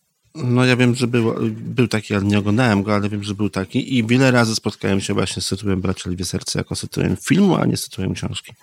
No 0.43 0.65
ja 0.65 0.75
wiem, 0.75 0.95
że 0.95 1.07
był, 1.07 1.33
był 1.51 1.87
taki, 1.87 2.15
ale 2.15 2.25
nie 2.25 2.39
oglądałem 2.39 2.83
go, 2.83 2.95
ale 2.95 3.09
wiem, 3.09 3.23
że 3.23 3.35
był 3.35 3.49
taki 3.49 3.97
i 3.97 4.07
wiele 4.07 4.31
razy 4.31 4.55
spotkałem 4.55 5.01
się 5.01 5.13
właśnie 5.13 5.41
z 5.41 5.49
tytułem 5.49 5.81
Bracia 5.81 6.09
Lwie 6.09 6.25
Serce 6.25 6.59
jako 6.59 6.75
z 6.75 6.81
tytułem 6.81 7.17
filmu, 7.17 7.55
a 7.55 7.65
nie 7.65 7.77
z 7.77 7.89
tytułem 7.89 8.13
książki. 8.13 8.53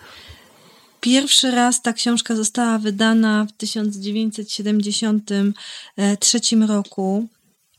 Pierwszy 1.01 1.51
raz 1.51 1.81
ta 1.81 1.93
książka 1.93 2.35
została 2.35 2.77
wydana 2.77 3.45
w 3.45 3.51
1973 3.51 6.39
roku. 6.67 7.27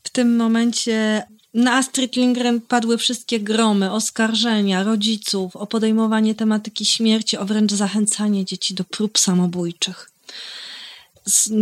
W 0.03 0.09
tym 0.09 0.35
momencie 0.35 1.23
na 1.53 1.73
Astrid 1.73 2.15
Lindgren 2.15 2.61
padły 2.61 2.97
wszystkie 2.97 3.39
gromy, 3.39 3.91
oskarżenia 3.91 4.83
rodziców 4.83 5.55
o 5.55 5.67
podejmowanie 5.67 6.35
tematyki 6.35 6.85
śmierci, 6.85 7.37
o 7.37 7.45
wręcz 7.45 7.73
zachęcanie 7.73 8.45
dzieci 8.45 8.73
do 8.73 8.83
prób 8.83 9.19
samobójczych 9.19 10.11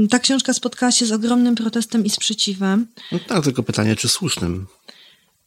ta 0.09 0.19
książka 0.19 0.53
spotkała 0.53 0.91
się 0.91 1.05
z 1.05 1.11
ogromnym 1.11 1.55
protestem 1.55 2.05
i 2.05 2.09
sprzeciwem. 2.09 2.87
No 3.11 3.19
tak, 3.27 3.43
tylko 3.43 3.63
pytanie, 3.63 3.95
czy 3.95 4.09
słusznym? 4.09 4.67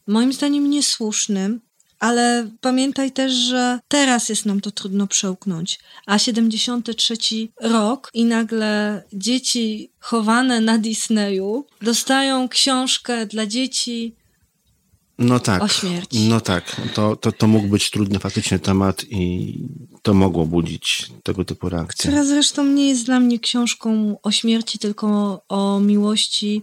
Moim 0.07 0.33
zdaniem 0.33 0.69
niesłusznym, 0.69 1.61
ale 1.99 2.49
pamiętaj 2.61 3.11
też, 3.11 3.33
że 3.33 3.79
teraz 3.87 4.29
jest 4.29 4.45
nam 4.45 4.61
to 4.61 4.71
trudno 4.71 5.07
przełknąć. 5.07 5.79
A 6.05 6.19
73 6.19 7.17
rok 7.61 8.09
i 8.13 8.25
nagle 8.25 9.03
dzieci 9.13 9.91
chowane 9.99 10.61
na 10.61 10.77
Disneyu 10.77 11.65
dostają 11.81 12.49
książkę 12.49 13.25
dla 13.25 13.45
dzieci 13.45 14.15
no 15.19 15.39
tak, 15.39 15.63
o 15.63 15.67
śmierci. 15.67 16.19
No 16.29 16.41
tak, 16.41 16.81
to, 16.93 17.15
to, 17.15 17.31
to 17.31 17.47
mógł 17.47 17.67
być 17.67 17.89
trudny 17.91 18.19
faktycznie 18.19 18.59
temat 18.59 19.05
i 19.09 19.53
to 20.01 20.13
mogło 20.13 20.45
budzić 20.45 21.11
tego 21.23 21.45
typu 21.45 21.69
reakcje. 21.69 22.09
Która 22.09 22.25
zresztą 22.25 22.65
nie 22.65 22.89
jest 22.89 23.05
dla 23.05 23.19
mnie 23.19 23.39
książką 23.39 24.17
o 24.23 24.31
śmierci, 24.31 24.79
tylko 24.79 25.41
o 25.49 25.79
miłości 25.79 26.61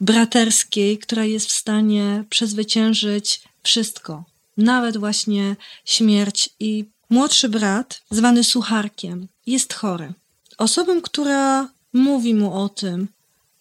braterskiej, 0.00 0.98
która 0.98 1.24
jest 1.24 1.48
w 1.48 1.52
stanie 1.52 2.24
przezwyciężyć 2.30 3.40
wszystko. 3.62 4.24
Nawet 4.56 4.96
właśnie 4.96 5.56
śmierć. 5.84 6.50
I 6.60 6.84
młodszy 7.10 7.48
brat, 7.48 8.02
zwany 8.10 8.44
Sucharkiem, 8.44 9.28
jest 9.46 9.74
chory. 9.74 10.12
Osobą, 10.58 11.00
która 11.00 11.68
mówi 11.92 12.34
mu 12.34 12.62
o 12.62 12.68
tym, 12.68 13.08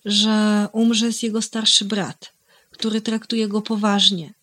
że 0.06 0.68
umrze 0.72 1.06
jest 1.06 1.24
jego 1.24 1.42
starszy 1.42 1.86
brat 1.86 2.33
który 2.74 3.02
traktuje 3.02 3.48
go 3.48 3.62
poważnie. 3.62 4.34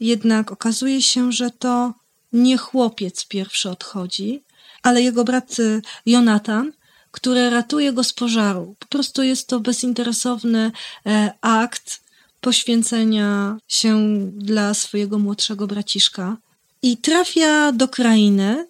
Jednak 0.00 0.52
okazuje 0.52 1.02
się, 1.02 1.32
że 1.32 1.50
to 1.50 1.94
nie 2.32 2.56
chłopiec 2.56 3.26
pierwszy 3.26 3.70
odchodzi, 3.70 4.42
ale 4.82 5.02
jego 5.02 5.24
brat 5.24 5.58
y, 5.58 5.82
Jonatan, 6.06 6.72
który 7.10 7.50
ratuje 7.50 7.92
go 7.92 8.04
z 8.04 8.12
pożaru. 8.12 8.74
Po 8.78 8.86
prostu 8.86 9.22
jest 9.22 9.48
to 9.48 9.60
bezinteresowny 9.60 10.72
e, 11.06 11.32
akt 11.40 12.00
poświęcenia 12.40 13.58
się 13.68 14.20
dla 14.32 14.74
swojego 14.74 15.18
młodszego 15.18 15.66
braciszka 15.66 16.36
i 16.82 16.96
trafia 16.96 17.72
do 17.72 17.88
krainy, 17.88 18.66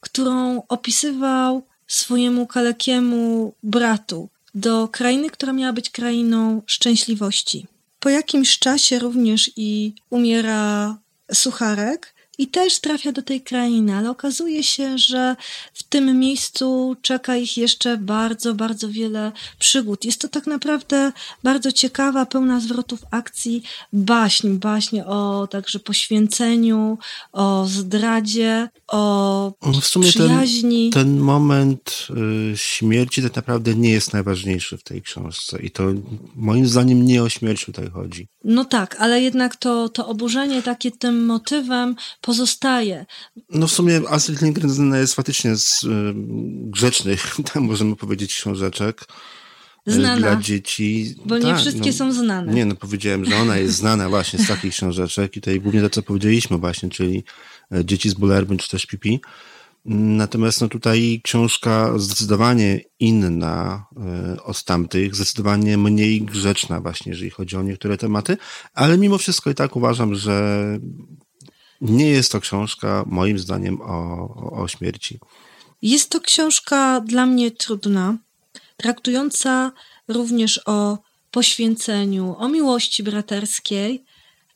którą 0.00 0.62
opisywał 0.68 1.62
swojemu 1.86 2.46
kalekiemu 2.46 3.54
bratu, 3.62 4.28
do 4.54 4.88
krainy, 4.88 5.30
która 5.30 5.52
miała 5.52 5.72
być 5.72 5.90
krainą 5.90 6.62
szczęśliwości. 6.66 7.66
Po 8.04 8.10
jakimś 8.10 8.58
czasie 8.58 8.98
również 8.98 9.50
i 9.56 9.94
umiera 10.10 10.96
sucharek 11.32 12.13
i 12.38 12.46
też 12.46 12.80
trafia 12.80 13.12
do 13.12 13.22
tej 13.22 13.40
krainy, 13.40 13.94
ale 13.96 14.10
okazuje 14.10 14.62
się, 14.62 14.98
że 14.98 15.36
w 15.74 15.82
tym 15.82 16.18
miejscu 16.18 16.96
czeka 17.02 17.36
ich 17.36 17.56
jeszcze 17.56 17.96
bardzo, 17.96 18.54
bardzo 18.54 18.88
wiele 18.88 19.32
przygód. 19.58 20.04
Jest 20.04 20.20
to 20.20 20.28
tak 20.28 20.46
naprawdę 20.46 21.12
bardzo 21.42 21.72
ciekawa, 21.72 22.26
pełna 22.26 22.60
zwrotów 22.60 23.00
akcji 23.10 23.62
baśń, 23.92 24.48
baśń 24.48 25.00
o 25.00 25.48
także 25.50 25.78
poświęceniu, 25.78 26.98
o 27.32 27.66
zdradzie, 27.68 28.68
o 28.88 29.52
w 29.80 29.86
sumie 29.86 30.08
przyjaźni. 30.08 30.90
Ten, 30.90 31.04
ten 31.04 31.18
moment 31.18 32.08
y, 32.52 32.56
śmierci 32.56 33.22
tak 33.22 33.36
naprawdę 33.36 33.74
nie 33.74 33.90
jest 33.90 34.12
najważniejszy 34.12 34.78
w 34.78 34.82
tej 34.82 35.02
książce 35.02 35.62
i 35.62 35.70
to 35.70 35.82
moim 36.34 36.66
zdaniem 36.66 37.06
nie 37.06 37.22
o 37.22 37.28
śmierć 37.28 37.64
tutaj 37.64 37.90
chodzi. 37.90 38.28
No 38.44 38.64
tak, 38.64 38.96
ale 38.98 39.22
jednak 39.22 39.56
to, 39.56 39.88
to 39.88 40.06
oburzenie 40.06 40.62
takie 40.62 40.90
tym 40.90 41.26
motywem 41.26 41.96
pozostaje. 42.24 43.06
No 43.50 43.66
w 43.66 43.72
sumie 43.72 44.00
Astrid 44.08 44.42
Lindgren 44.42 44.70
znana 44.70 44.98
jest 44.98 45.14
faktycznie 45.14 45.56
z 45.56 45.82
y, 45.82 45.88
grzecznych, 46.70 47.36
tam 47.52 47.62
możemy 47.62 47.96
powiedzieć, 47.96 48.34
książeczek. 48.34 49.06
Y, 49.88 49.92
znana. 49.92 50.16
Dla 50.16 50.36
dzieci. 50.36 51.14
Bo 51.24 51.34
tak, 51.34 51.44
nie 51.44 51.56
wszystkie 51.56 51.90
no, 51.90 51.92
są 51.92 52.12
znane. 52.12 52.54
Nie, 52.54 52.64
no 52.66 52.74
powiedziałem, 52.74 53.24
że 53.24 53.36
ona 53.36 53.56
jest 53.56 53.76
znana 53.76 54.08
właśnie 54.08 54.38
z 54.38 54.48
takich 54.48 54.72
książeczek 54.72 55.36
i 55.36 55.40
tutaj 55.40 55.60
głównie 55.60 55.80
to, 55.80 55.90
co 55.90 56.02
powiedzieliśmy 56.02 56.58
właśnie, 56.58 56.90
czyli 56.90 57.24
e, 57.72 57.84
Dzieci 57.84 58.10
z 58.10 58.14
Bullerbyn 58.14 58.58
czy 58.58 58.70
też 58.70 58.86
Pipi. 58.86 59.20
Natomiast 59.84 60.60
no 60.60 60.68
tutaj 60.68 61.20
książka 61.24 61.98
zdecydowanie 61.98 62.80
inna 63.00 63.86
e, 63.96 64.42
od 64.42 64.64
tamtych, 64.64 65.14
zdecydowanie 65.14 65.78
mniej 65.78 66.22
grzeczna 66.22 66.80
właśnie, 66.80 67.12
jeżeli 67.12 67.30
chodzi 67.30 67.56
o 67.56 67.62
niektóre 67.62 67.98
tematy, 67.98 68.36
ale 68.74 68.98
mimo 68.98 69.18
wszystko 69.18 69.50
i 69.50 69.54
tak 69.54 69.76
uważam, 69.76 70.14
że 70.14 70.78
nie 71.84 72.10
jest 72.10 72.32
to 72.32 72.40
książka 72.40 73.04
moim 73.06 73.38
zdaniem 73.38 73.80
o, 73.80 74.28
o 74.62 74.68
śmierci. 74.68 75.18
Jest 75.82 76.10
to 76.10 76.20
książka 76.20 77.00
dla 77.00 77.26
mnie 77.26 77.50
trudna, 77.50 78.16
traktująca 78.76 79.72
również 80.08 80.60
o 80.66 80.98
poświęceniu, 81.30 82.36
o 82.38 82.48
miłości 82.48 83.02
braterskiej, 83.02 84.04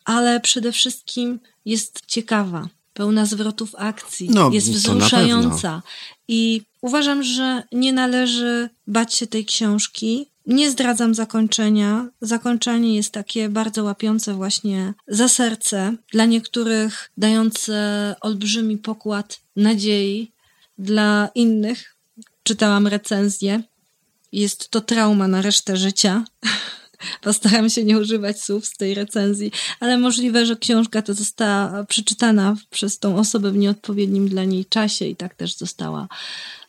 ale 0.05 0.41
przede 0.41 0.73
wszystkim 0.73 1.41
jest 1.65 2.07
ciekawa, 2.07 2.69
pełna 2.93 3.27
zwrotów 3.27 3.75
akcji, 3.75 4.31
No, 4.31 4.51
jest 4.51 4.71
wzruszająca. 4.71 5.83
I 6.29 6.63
uważam, 6.81 7.23
że 7.23 7.63
nie 7.73 7.93
należy 7.93 8.69
bać 8.87 9.15
się 9.15 9.27
tej 9.27 9.45
książki. 9.45 10.27
Nie 10.49 10.71
zdradzam 10.71 11.15
zakończenia. 11.15 12.09
Zakończenie 12.21 12.97
jest 12.97 13.13
takie 13.13 13.49
bardzo 13.49 13.85
łapiące 13.85 14.35
właśnie 14.35 14.95
za 15.09 15.29
serce, 15.29 15.97
dla 16.13 16.25
niektórych 16.25 17.11
dające 17.17 18.15
olbrzymi 18.21 18.79
pokład 18.79 19.41
nadziei, 19.57 20.33
dla 20.79 21.29
innych 21.35 21.97
czytałam 22.43 22.87
recenzję. 22.87 23.63
Jest 24.33 24.71
to 24.71 24.81
trauma 24.81 25.29
na 25.29 25.43
resztę 25.43 25.77
życia. 25.77 26.25
Postaram 27.23 27.71
się 27.71 27.85
nie 27.85 27.99
używać 27.99 28.43
słów 28.43 28.67
z 28.67 28.77
tej 28.77 28.95
recenzji, 28.95 29.53
ale 29.81 29.99
możliwe, 29.99 30.47
że 30.47 30.57
książka 30.57 31.03
ta 31.03 31.13
została 31.15 31.85
przeczytana 31.85 32.57
przez 32.71 32.99
tą 32.99 33.19
osobę 33.19 33.51
w 33.51 33.57
nieodpowiednim 33.57 34.29
dla 34.29 34.45
niej 34.45 34.65
czasie 34.65 35.05
i 35.05 35.17
tak 35.17 35.35
też 35.35 35.57
została 35.57 36.09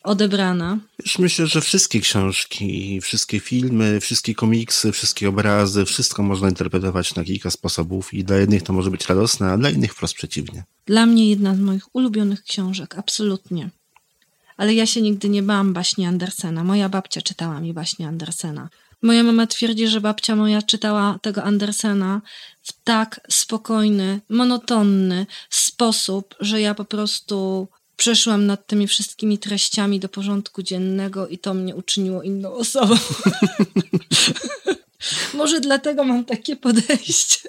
odebrana. 0.02 0.78
Już 0.98 1.18
myślę, 1.18 1.46
że 1.46 1.60
wszystkie 1.60 2.00
książki, 2.00 3.00
wszystkie 3.00 3.40
filmy, 3.40 4.00
wszystkie 4.00 4.34
komiksy, 4.34 4.92
wszystkie 4.92 5.28
obrazy, 5.28 5.84
wszystko 5.84 6.22
można 6.22 6.48
interpretować 6.48 7.14
na 7.14 7.24
kilka 7.24 7.50
sposobów 7.50 8.14
i 8.14 8.24
dla 8.24 8.36
jednych 8.36 8.62
to 8.62 8.72
może 8.72 8.90
być 8.90 9.06
radosne, 9.06 9.52
a 9.52 9.58
dla 9.58 9.70
innych 9.70 9.92
wprost 9.94 10.14
przeciwnie. 10.14 10.64
Dla 10.86 11.06
mnie 11.06 11.30
jedna 11.30 11.54
z 11.54 11.60
moich 11.60 11.94
ulubionych 11.94 12.42
książek, 12.42 12.98
absolutnie. 12.98 13.70
Ale 14.56 14.74
ja 14.74 14.86
się 14.86 15.02
nigdy 15.02 15.28
nie 15.28 15.42
bałam 15.42 15.72
baśni 15.72 16.06
Andersena. 16.06 16.64
Moja 16.64 16.88
babcia 16.88 17.22
czytała 17.22 17.60
mi 17.60 17.72
baśnie 17.72 18.08
Andersena. 18.08 18.68
Moja 19.02 19.22
mama 19.22 19.46
twierdzi, 19.46 19.88
że 19.88 20.00
babcia 20.00 20.36
moja 20.36 20.62
czytała 20.62 21.18
tego 21.22 21.42
Andersena 21.42 22.20
w 22.62 22.72
tak 22.84 23.20
spokojny, 23.30 24.20
monotonny 24.28 25.26
sposób, 25.50 26.34
że 26.40 26.60
ja 26.60 26.74
po 26.74 26.84
prostu 26.84 27.68
przeszłam 27.96 28.46
nad 28.46 28.66
tymi 28.66 28.86
wszystkimi 28.86 29.38
treściami 29.38 30.00
do 30.00 30.08
porządku 30.08 30.62
dziennego 30.62 31.28
i 31.28 31.38
to 31.38 31.54
mnie 31.54 31.76
uczyniło 31.76 32.22
inną 32.22 32.52
osobą. 32.52 32.94
Może 35.34 35.60
dlatego 35.60 36.04
mam 36.04 36.24
takie 36.24 36.56
podejście. 36.56 37.48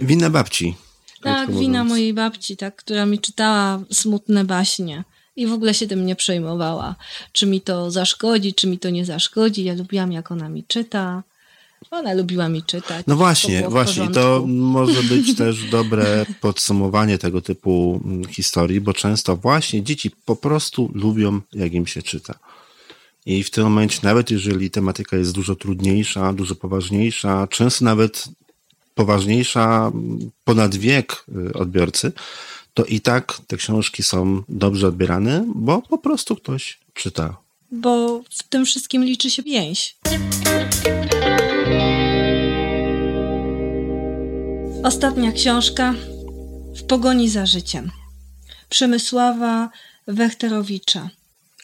Wina 0.00 0.30
babci. 0.30 0.76
Tak, 1.22 1.52
wina 1.52 1.84
mojej 1.84 2.14
babci, 2.14 2.56
tak, 2.56 2.76
która 2.76 3.06
mi 3.06 3.18
czytała 3.18 3.80
smutne 3.92 4.44
baśnie 4.44 5.04
i 5.36 5.46
w 5.46 5.52
ogóle 5.52 5.74
się 5.74 5.86
tym 5.86 6.06
nie 6.06 6.16
przejmowała. 6.16 6.94
Czy 7.32 7.46
mi 7.46 7.60
to 7.60 7.90
zaszkodzi, 7.90 8.54
czy 8.54 8.66
mi 8.66 8.78
to 8.78 8.90
nie 8.90 9.04
zaszkodzi. 9.04 9.64
Ja 9.64 9.74
lubiłam, 9.74 10.12
jak 10.12 10.32
ona 10.32 10.48
mi 10.48 10.64
czyta. 10.64 11.22
Ona 11.90 12.14
lubiła 12.14 12.48
mi 12.48 12.62
czytać. 12.62 13.06
No 13.06 13.14
To 13.14 13.16
właśnie, 13.16 13.68
w 13.68 13.70
właśnie, 13.70 14.08
to 14.08 14.44
może 14.46 15.02
być 15.02 15.34
też 15.38 15.64
dobre 15.70 16.26
podsumowanie 16.40 17.18
tego 17.18 17.42
typu 17.42 18.00
mm, 18.04 18.24
historii, 18.24 18.80
bo 18.80 18.92
często 18.92 19.36
właśnie 19.36 19.82
dzieci 19.82 20.10
po 20.24 20.36
prostu 20.36 20.90
lubią, 20.94 21.40
jak 21.52 21.72
im 21.72 21.86
się 21.86 22.02
czyta. 22.02 22.38
I 23.26 23.44
w 23.44 23.50
tym 23.50 23.64
momencie, 23.64 24.00
nawet 24.02 24.30
jeżeli 24.30 24.70
tematyka 24.70 25.16
jest 25.16 25.32
dużo 25.32 25.56
trudniejsza, 25.56 26.32
dużo 26.32 26.54
poważniejsza, 26.54 27.46
często 27.46 27.84
nawet 27.84 28.28
poważniejsza 28.94 29.90
mm, 29.94 30.30
ponad 30.44 30.76
wiek 30.76 31.24
y, 31.48 31.52
odbiorcy, 31.52 32.12
to 32.76 32.84
i 32.84 33.00
tak 33.00 33.40
te 33.46 33.56
książki 33.56 34.02
są 34.02 34.42
dobrze 34.48 34.88
odbierane, 34.88 35.44
bo 35.54 35.82
po 35.82 35.98
prostu 35.98 36.36
ktoś 36.36 36.78
czyta. 36.94 37.36
Bo 37.70 38.22
w 38.30 38.42
tym 38.42 38.64
wszystkim 38.64 39.04
liczy 39.04 39.30
się 39.30 39.42
więź. 39.42 39.96
Ostatnia 44.84 45.32
książka 45.32 45.94
W 46.76 46.82
pogoni 46.82 47.28
za 47.28 47.46
życiem. 47.46 47.90
Przemysława 48.68 49.70
Wechterowicza. 50.06 51.10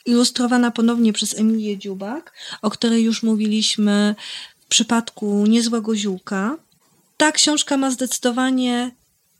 Ilustrowana 0.07 0.71
ponownie 0.71 1.13
przez 1.13 1.39
Emilię 1.39 1.79
Dziubak, 1.79 2.33
o 2.63 2.71
której 2.71 3.03
już 3.03 3.23
mówiliśmy 3.23 4.15
w 4.61 4.67
przypadku 4.67 5.47
Niezłego 5.47 5.97
Ziółka. 5.97 6.57
Ta 7.17 7.33
książka 7.33 7.77
ma 7.77 7.91
zdecydowanie 7.91 8.91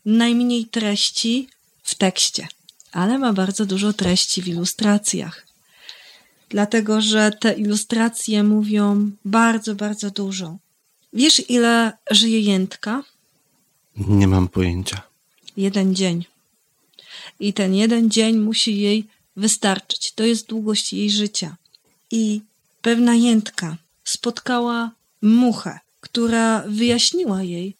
najmniej 0.05 0.65
treści 0.65 1.47
w 1.83 1.95
tekście, 1.95 2.47
ale 2.91 3.19
ma 3.19 3.33
bardzo 3.33 3.65
dużo 3.65 3.93
treści 3.93 4.41
w 4.41 4.47
ilustracjach 4.47 5.53
dlatego 6.53 7.01
że 7.01 7.31
te 7.39 7.53
ilustracje 7.53 8.43
mówią 8.43 9.11
bardzo, 9.25 9.75
bardzo 9.75 10.11
dużo. 10.11 10.57
Wiesz, 11.13 11.49
ile 11.49 11.91
żyje 12.11 12.39
jętka? 12.39 13.03
Nie 13.97 14.27
mam 14.27 14.47
pojęcia. 14.47 15.01
Jeden 15.57 15.95
dzień. 15.95 16.25
I 17.39 17.53
ten 17.53 17.75
jeden 17.75 18.09
dzień 18.09 18.37
musi 18.37 18.79
jej 18.79 19.07
wystarczyć. 19.35 20.11
To 20.11 20.23
jest 20.23 20.47
długość 20.47 20.93
jej 20.93 21.09
życia. 21.11 21.55
I 22.11 22.41
pewna 22.81 23.15
jętka 23.15 23.77
spotkała 24.03 24.91
muchę, 25.21 25.79
która 26.01 26.63
wyjaśniła 26.67 27.43
jej, 27.43 27.75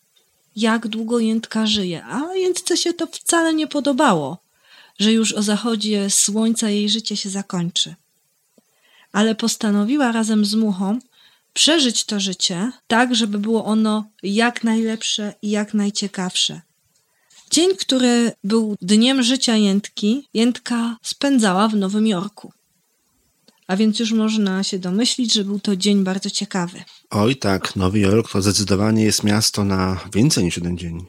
jak 0.56 0.88
długo 0.88 1.20
jętka 1.20 1.66
żyje. 1.66 2.06
A 2.06 2.36
jętce 2.36 2.78
się 2.78 2.94
to 2.94 3.08
wcale 3.08 3.54
nie 3.54 3.68
podobało, 3.68 4.38
że 5.00 5.14
już 5.14 5.34
o 5.34 5.42
zachodzie 5.42 6.10
słońca 6.10 6.70
jej 6.70 6.90
życie 6.90 7.18
się 7.18 7.30
zakończy 7.30 7.96
ale 9.14 9.36
postanowiła 9.36 10.12
razem 10.12 10.46
z 10.46 10.56
muchą 10.56 11.00
przeżyć 11.54 12.06
to 12.06 12.20
życie 12.20 12.72
tak, 12.88 13.16
żeby 13.16 13.40
było 13.40 13.66
ono 13.66 14.06
jak 14.24 14.64
najlepsze 14.64 15.34
i 15.42 15.50
jak 15.50 15.74
najciekawsze. 15.74 16.62
Dzień, 17.52 17.76
który 17.76 18.32
był 18.44 18.76
dniem 18.82 19.24
życia 19.24 19.56
Jętki, 19.56 20.28
Jętka 20.34 20.98
spędzała 21.02 21.68
w 21.68 21.76
Nowym 21.76 22.08
Jorku. 22.08 22.54
A 23.68 23.78
więc 23.78 24.00
już 24.00 24.12
można 24.12 24.64
się 24.64 24.80
domyślić, 24.80 25.34
że 25.34 25.44
był 25.44 25.60
to 25.60 25.76
dzień 25.76 26.04
bardzo 26.04 26.30
ciekawy. 26.30 26.84
Oj 27.10 27.36
tak, 27.36 27.76
Nowy 27.76 28.00
Jork 28.00 28.32
to 28.32 28.42
zdecydowanie 28.42 29.04
jest 29.04 29.24
miasto 29.24 29.66
na 29.66 30.00
więcej 30.14 30.44
niż 30.44 30.58
jeden 30.58 30.78
dzień. 30.78 31.06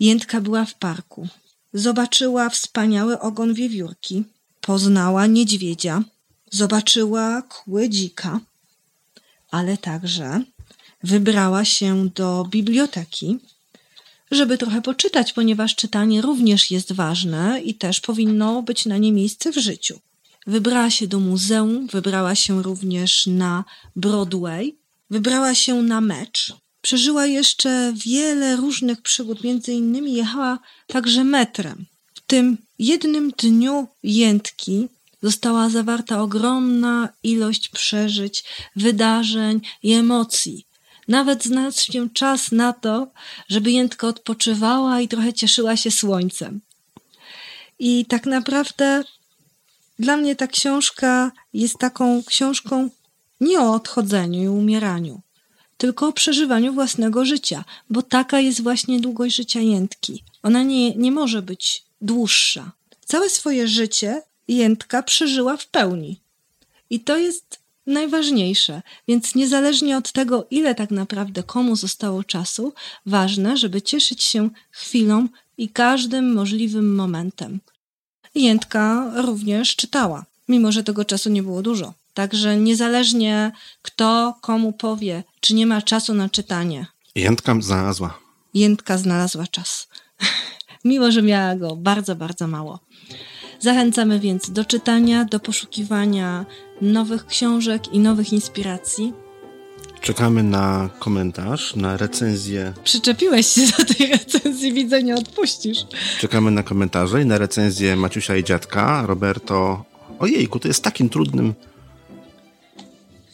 Jętka 0.00 0.40
była 0.40 0.64
w 0.64 0.74
parku. 0.74 1.28
Zobaczyła 1.72 2.50
wspaniały 2.50 3.20
ogon 3.20 3.54
wiewiórki, 3.54 4.24
poznała 4.60 5.26
niedźwiedzia, 5.26 6.02
zobaczyła 6.50 7.42
kły 7.42 7.88
dzika, 7.88 8.40
ale 9.50 9.78
także 9.78 10.42
wybrała 11.02 11.64
się 11.64 12.08
do 12.08 12.46
biblioteki, 12.50 13.38
żeby 14.30 14.58
trochę 14.58 14.82
poczytać, 14.82 15.32
ponieważ 15.32 15.74
czytanie 15.74 16.22
również 16.22 16.70
jest 16.70 16.92
ważne 16.92 17.60
i 17.60 17.74
też 17.74 18.00
powinno 18.00 18.62
być 18.62 18.86
na 18.86 18.98
nie 18.98 19.12
miejsce 19.12 19.52
w 19.52 19.58
życiu. 19.58 20.00
Wybrała 20.46 20.90
się 20.90 21.06
do 21.06 21.20
muzeum, 21.20 21.86
wybrała 21.86 22.34
się 22.34 22.62
również 22.62 23.26
na 23.26 23.64
Broadway, 23.96 24.76
wybrała 25.10 25.54
się 25.54 25.82
na 25.82 26.00
mecz. 26.00 26.52
Przeżyła 26.82 27.26
jeszcze 27.26 27.92
wiele 28.06 28.56
różnych 28.56 29.02
przygód, 29.02 29.44
między 29.44 29.72
innymi 29.72 30.12
jechała 30.14 30.58
także 30.86 31.24
metrem. 31.24 31.86
W 32.14 32.20
tym 32.20 32.58
jednym 32.78 33.30
dniu 33.30 33.88
jętki 34.02 34.88
została 35.22 35.68
zawarta 35.68 36.22
ogromna 36.22 37.08
ilość 37.22 37.68
przeżyć, 37.68 38.44
wydarzeń 38.76 39.60
i 39.82 39.92
emocji. 39.92 40.66
Nawet 41.08 41.44
znalazł 41.44 41.92
się 41.92 42.10
czas 42.10 42.52
na 42.52 42.72
to, 42.72 43.10
żeby 43.48 43.70
jętka 43.70 44.08
odpoczywała 44.08 45.00
i 45.00 45.08
trochę 45.08 45.32
cieszyła 45.32 45.76
się 45.76 45.90
słońcem. 45.90 46.60
I 47.78 48.06
tak 48.06 48.26
naprawdę 48.26 49.04
dla 49.98 50.16
mnie 50.16 50.36
ta 50.36 50.46
książka 50.46 51.32
jest 51.52 51.78
taką 51.78 52.22
książką 52.24 52.90
nie 53.40 53.60
o 53.60 53.74
odchodzeniu 53.74 54.42
i 54.42 54.48
umieraniu, 54.48 55.20
tylko 55.76 56.08
o 56.08 56.12
przeżywaniu 56.12 56.72
własnego 56.72 57.24
życia, 57.24 57.64
bo 57.90 58.02
taka 58.02 58.40
jest 58.40 58.62
właśnie 58.62 59.00
długość 59.00 59.36
życia 59.36 59.60
jętki. 59.60 60.24
Ona 60.42 60.62
nie, 60.62 60.94
nie 60.94 61.12
może 61.12 61.42
być 61.42 61.84
dłuższa. 62.00 62.72
Całe 63.04 63.30
swoje 63.30 63.68
życie 63.68 64.22
jętka 64.48 65.02
przeżyła 65.02 65.56
w 65.56 65.66
pełni. 65.66 66.20
I 66.90 67.00
to 67.00 67.16
jest 67.16 67.58
najważniejsze. 67.86 68.82
Więc 69.08 69.34
niezależnie 69.34 69.96
od 69.96 70.12
tego, 70.12 70.46
ile 70.50 70.74
tak 70.74 70.90
naprawdę 70.90 71.42
komu 71.42 71.76
zostało 71.76 72.24
czasu, 72.24 72.72
ważne, 73.06 73.56
żeby 73.56 73.82
cieszyć 73.82 74.22
się 74.22 74.50
chwilą 74.70 75.28
i 75.58 75.68
każdym 75.68 76.34
możliwym 76.34 76.94
momentem. 76.94 77.60
Jędka 78.36 79.12
również 79.14 79.76
czytała, 79.76 80.24
mimo 80.48 80.72
że 80.72 80.84
tego 80.84 81.04
czasu 81.04 81.30
nie 81.30 81.42
było 81.42 81.62
dużo. 81.62 81.94
Także 82.14 82.56
niezależnie 82.56 83.52
kto 83.82 84.34
komu 84.40 84.72
powie, 84.72 85.24
czy 85.40 85.54
nie 85.54 85.66
ma 85.66 85.82
czasu 85.82 86.14
na 86.14 86.28
czytanie, 86.28 86.86
Jędka 87.16 87.56
znalazła. 87.60 88.18
Jędka 88.54 88.98
znalazła 88.98 89.46
czas. 89.46 89.88
mimo 90.84 91.12
że 91.12 91.22
miała 91.22 91.56
go 91.56 91.76
bardzo, 91.76 92.16
bardzo 92.16 92.46
mało. 92.46 92.78
Zachęcamy 93.60 94.20
więc 94.20 94.50
do 94.50 94.64
czytania, 94.64 95.24
do 95.24 95.40
poszukiwania 95.40 96.46
nowych 96.80 97.26
książek 97.26 97.92
i 97.92 97.98
nowych 97.98 98.32
inspiracji. 98.32 99.12
Czekamy 100.06 100.42
na 100.42 100.90
komentarz, 100.98 101.76
na 101.76 101.96
recenzję. 101.96 102.72
Przyczepiłeś 102.84 103.46
się 103.46 103.60
do 103.78 103.94
tej 103.94 104.06
recenzji, 104.06 104.72
widzę, 104.72 105.02
nie 105.02 105.14
odpuścisz. 105.14 105.78
Czekamy 106.20 106.50
na 106.50 106.62
komentarze 106.62 107.22
i 107.22 107.26
na 107.26 107.38
recenzję 107.38 107.96
Maciusia 107.96 108.36
i 108.36 108.44
dziadka. 108.44 109.06
Roberto. 109.06 109.84
Ojejku, 110.18 110.58
to 110.58 110.68
jest 110.68 110.82
takim 110.82 111.08
trudnym. 111.08 111.54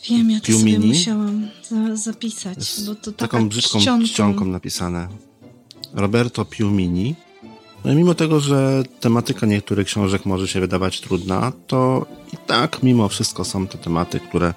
Wiem, 0.09 0.31
ja 0.31 0.41
to 0.41 0.47
Piumini? 0.47 0.77
sobie 0.77 0.89
musiałam 0.89 1.49
za 1.71 1.97
zapisać, 1.97 2.59
bo 2.87 2.95
to 2.95 3.13
taką 3.13 3.49
brzydką 3.49 3.81
czcionką. 3.81 4.07
czcionką 4.07 4.45
napisane. 4.45 5.09
Roberto 5.93 6.45
Piumini. 6.45 7.15
No 7.85 7.93
i 7.93 7.97
mimo 7.97 8.15
tego, 8.15 8.41
że 8.41 8.83
tematyka 9.01 9.47
niektórych 9.47 9.87
książek 9.87 10.27
może 10.27 10.49
się 10.49 10.61
wydawać 10.61 11.01
trudna, 11.01 11.53
to 11.67 12.07
i 12.33 12.37
tak 12.47 12.83
mimo 12.83 13.09
wszystko 13.09 13.45
są 13.45 13.67
to 13.67 13.79
tematy, 13.79 14.21
które 14.21 14.55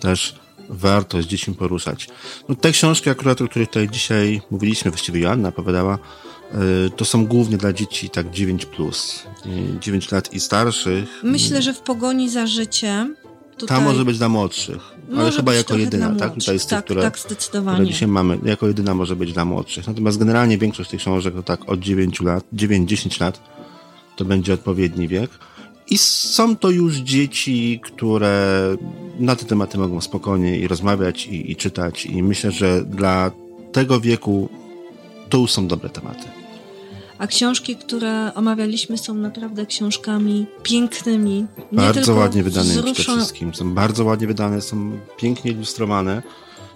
też 0.00 0.43
warto 0.68 1.22
z 1.22 1.26
dziećmi 1.26 1.54
poruszać. 1.54 2.08
No, 2.48 2.54
te 2.54 2.72
książki 2.72 3.10
akurat, 3.10 3.40
o 3.40 3.48
których 3.48 3.68
tutaj 3.68 3.88
dzisiaj 3.88 4.40
mówiliśmy, 4.50 4.90
właściwie 4.90 5.20
Joanna 5.20 5.48
opowiadała, 5.48 5.98
y, 6.86 6.90
to 6.90 7.04
są 7.04 7.26
głównie 7.26 7.56
dla 7.56 7.72
dzieci 7.72 8.10
tak 8.10 8.30
9+, 8.30 8.66
plus, 8.66 9.24
y, 9.46 9.80
9 9.80 10.10
lat 10.10 10.32
i 10.32 10.40
starszych. 10.40 11.20
Myślę, 11.22 11.62
że 11.62 11.74
w 11.74 11.80
pogoni 11.80 12.30
za 12.30 12.46
życiem 12.46 13.16
tutaj 13.58 13.78
Ta 13.78 13.84
może 13.84 14.04
być 14.04 14.18
dla 14.18 14.28
młodszych, 14.28 14.82
ale 15.16 15.30
chyba 15.32 15.54
jako 15.54 15.76
jedyna, 15.76 16.14
tak? 16.14 16.34
Tutaj 16.34 16.58
tych, 16.58 16.68
tak, 16.68 16.84
które, 16.84 17.02
tak, 17.02 17.14
które 17.14 17.34
zdecydowanie. 17.34 17.86
dzisiaj 17.86 18.08
mamy, 18.08 18.38
jako 18.44 18.66
jedyna 18.66 18.94
może 18.94 19.16
być 19.16 19.32
dla 19.32 19.44
młodszych. 19.44 19.86
Natomiast 19.86 20.18
generalnie 20.18 20.58
większość 20.58 20.90
tych 20.90 21.00
książek 21.00 21.34
to 21.34 21.42
tak 21.42 21.68
od 21.68 21.80
9 21.80 22.20
lat, 22.20 22.44
9-10 22.52 23.20
lat 23.20 23.40
to 24.16 24.24
będzie 24.24 24.54
odpowiedni 24.54 25.08
wiek. 25.08 25.30
I 25.90 25.98
są 25.98 26.56
to 26.56 26.70
już 26.70 26.96
dzieci, 26.96 27.80
które 27.82 28.58
na 29.18 29.36
te 29.36 29.44
tematy 29.44 29.78
mogą 29.78 30.00
spokojnie 30.00 30.58
i 30.58 30.68
rozmawiać 30.68 31.26
i, 31.26 31.50
i 31.50 31.56
czytać 31.56 32.06
i 32.06 32.22
myślę, 32.22 32.50
że 32.52 32.84
dla 32.84 33.30
tego 33.72 34.00
wieku 34.00 34.48
to 35.28 35.38
już 35.38 35.52
są 35.52 35.66
dobre 35.68 35.90
tematy. 35.90 36.24
A 37.18 37.26
książki, 37.26 37.76
które 37.76 38.34
omawialiśmy, 38.34 38.98
są 38.98 39.14
naprawdę 39.14 39.66
książkami 39.66 40.46
pięknymi. 40.62 41.46
Bardzo 41.72 42.14
ładnie 42.14 42.42
wydane 42.42 42.70
przede 42.70 42.92
wzruszą- 42.92 43.16
wszystkim. 43.16 43.54
Są 43.54 43.74
bardzo 43.74 44.04
ładnie 44.04 44.26
wydane, 44.26 44.60
są 44.60 44.98
pięknie 45.16 45.50
ilustrowane. 45.50 46.22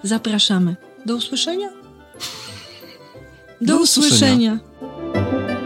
Zapraszamy. 0.03 0.77
Do 1.07 1.17
usłyszenia? 1.17 1.69
Do, 3.61 3.67
Do 3.77 3.81
usłyszenia. 3.83 4.53
usłyszenia. 4.53 5.58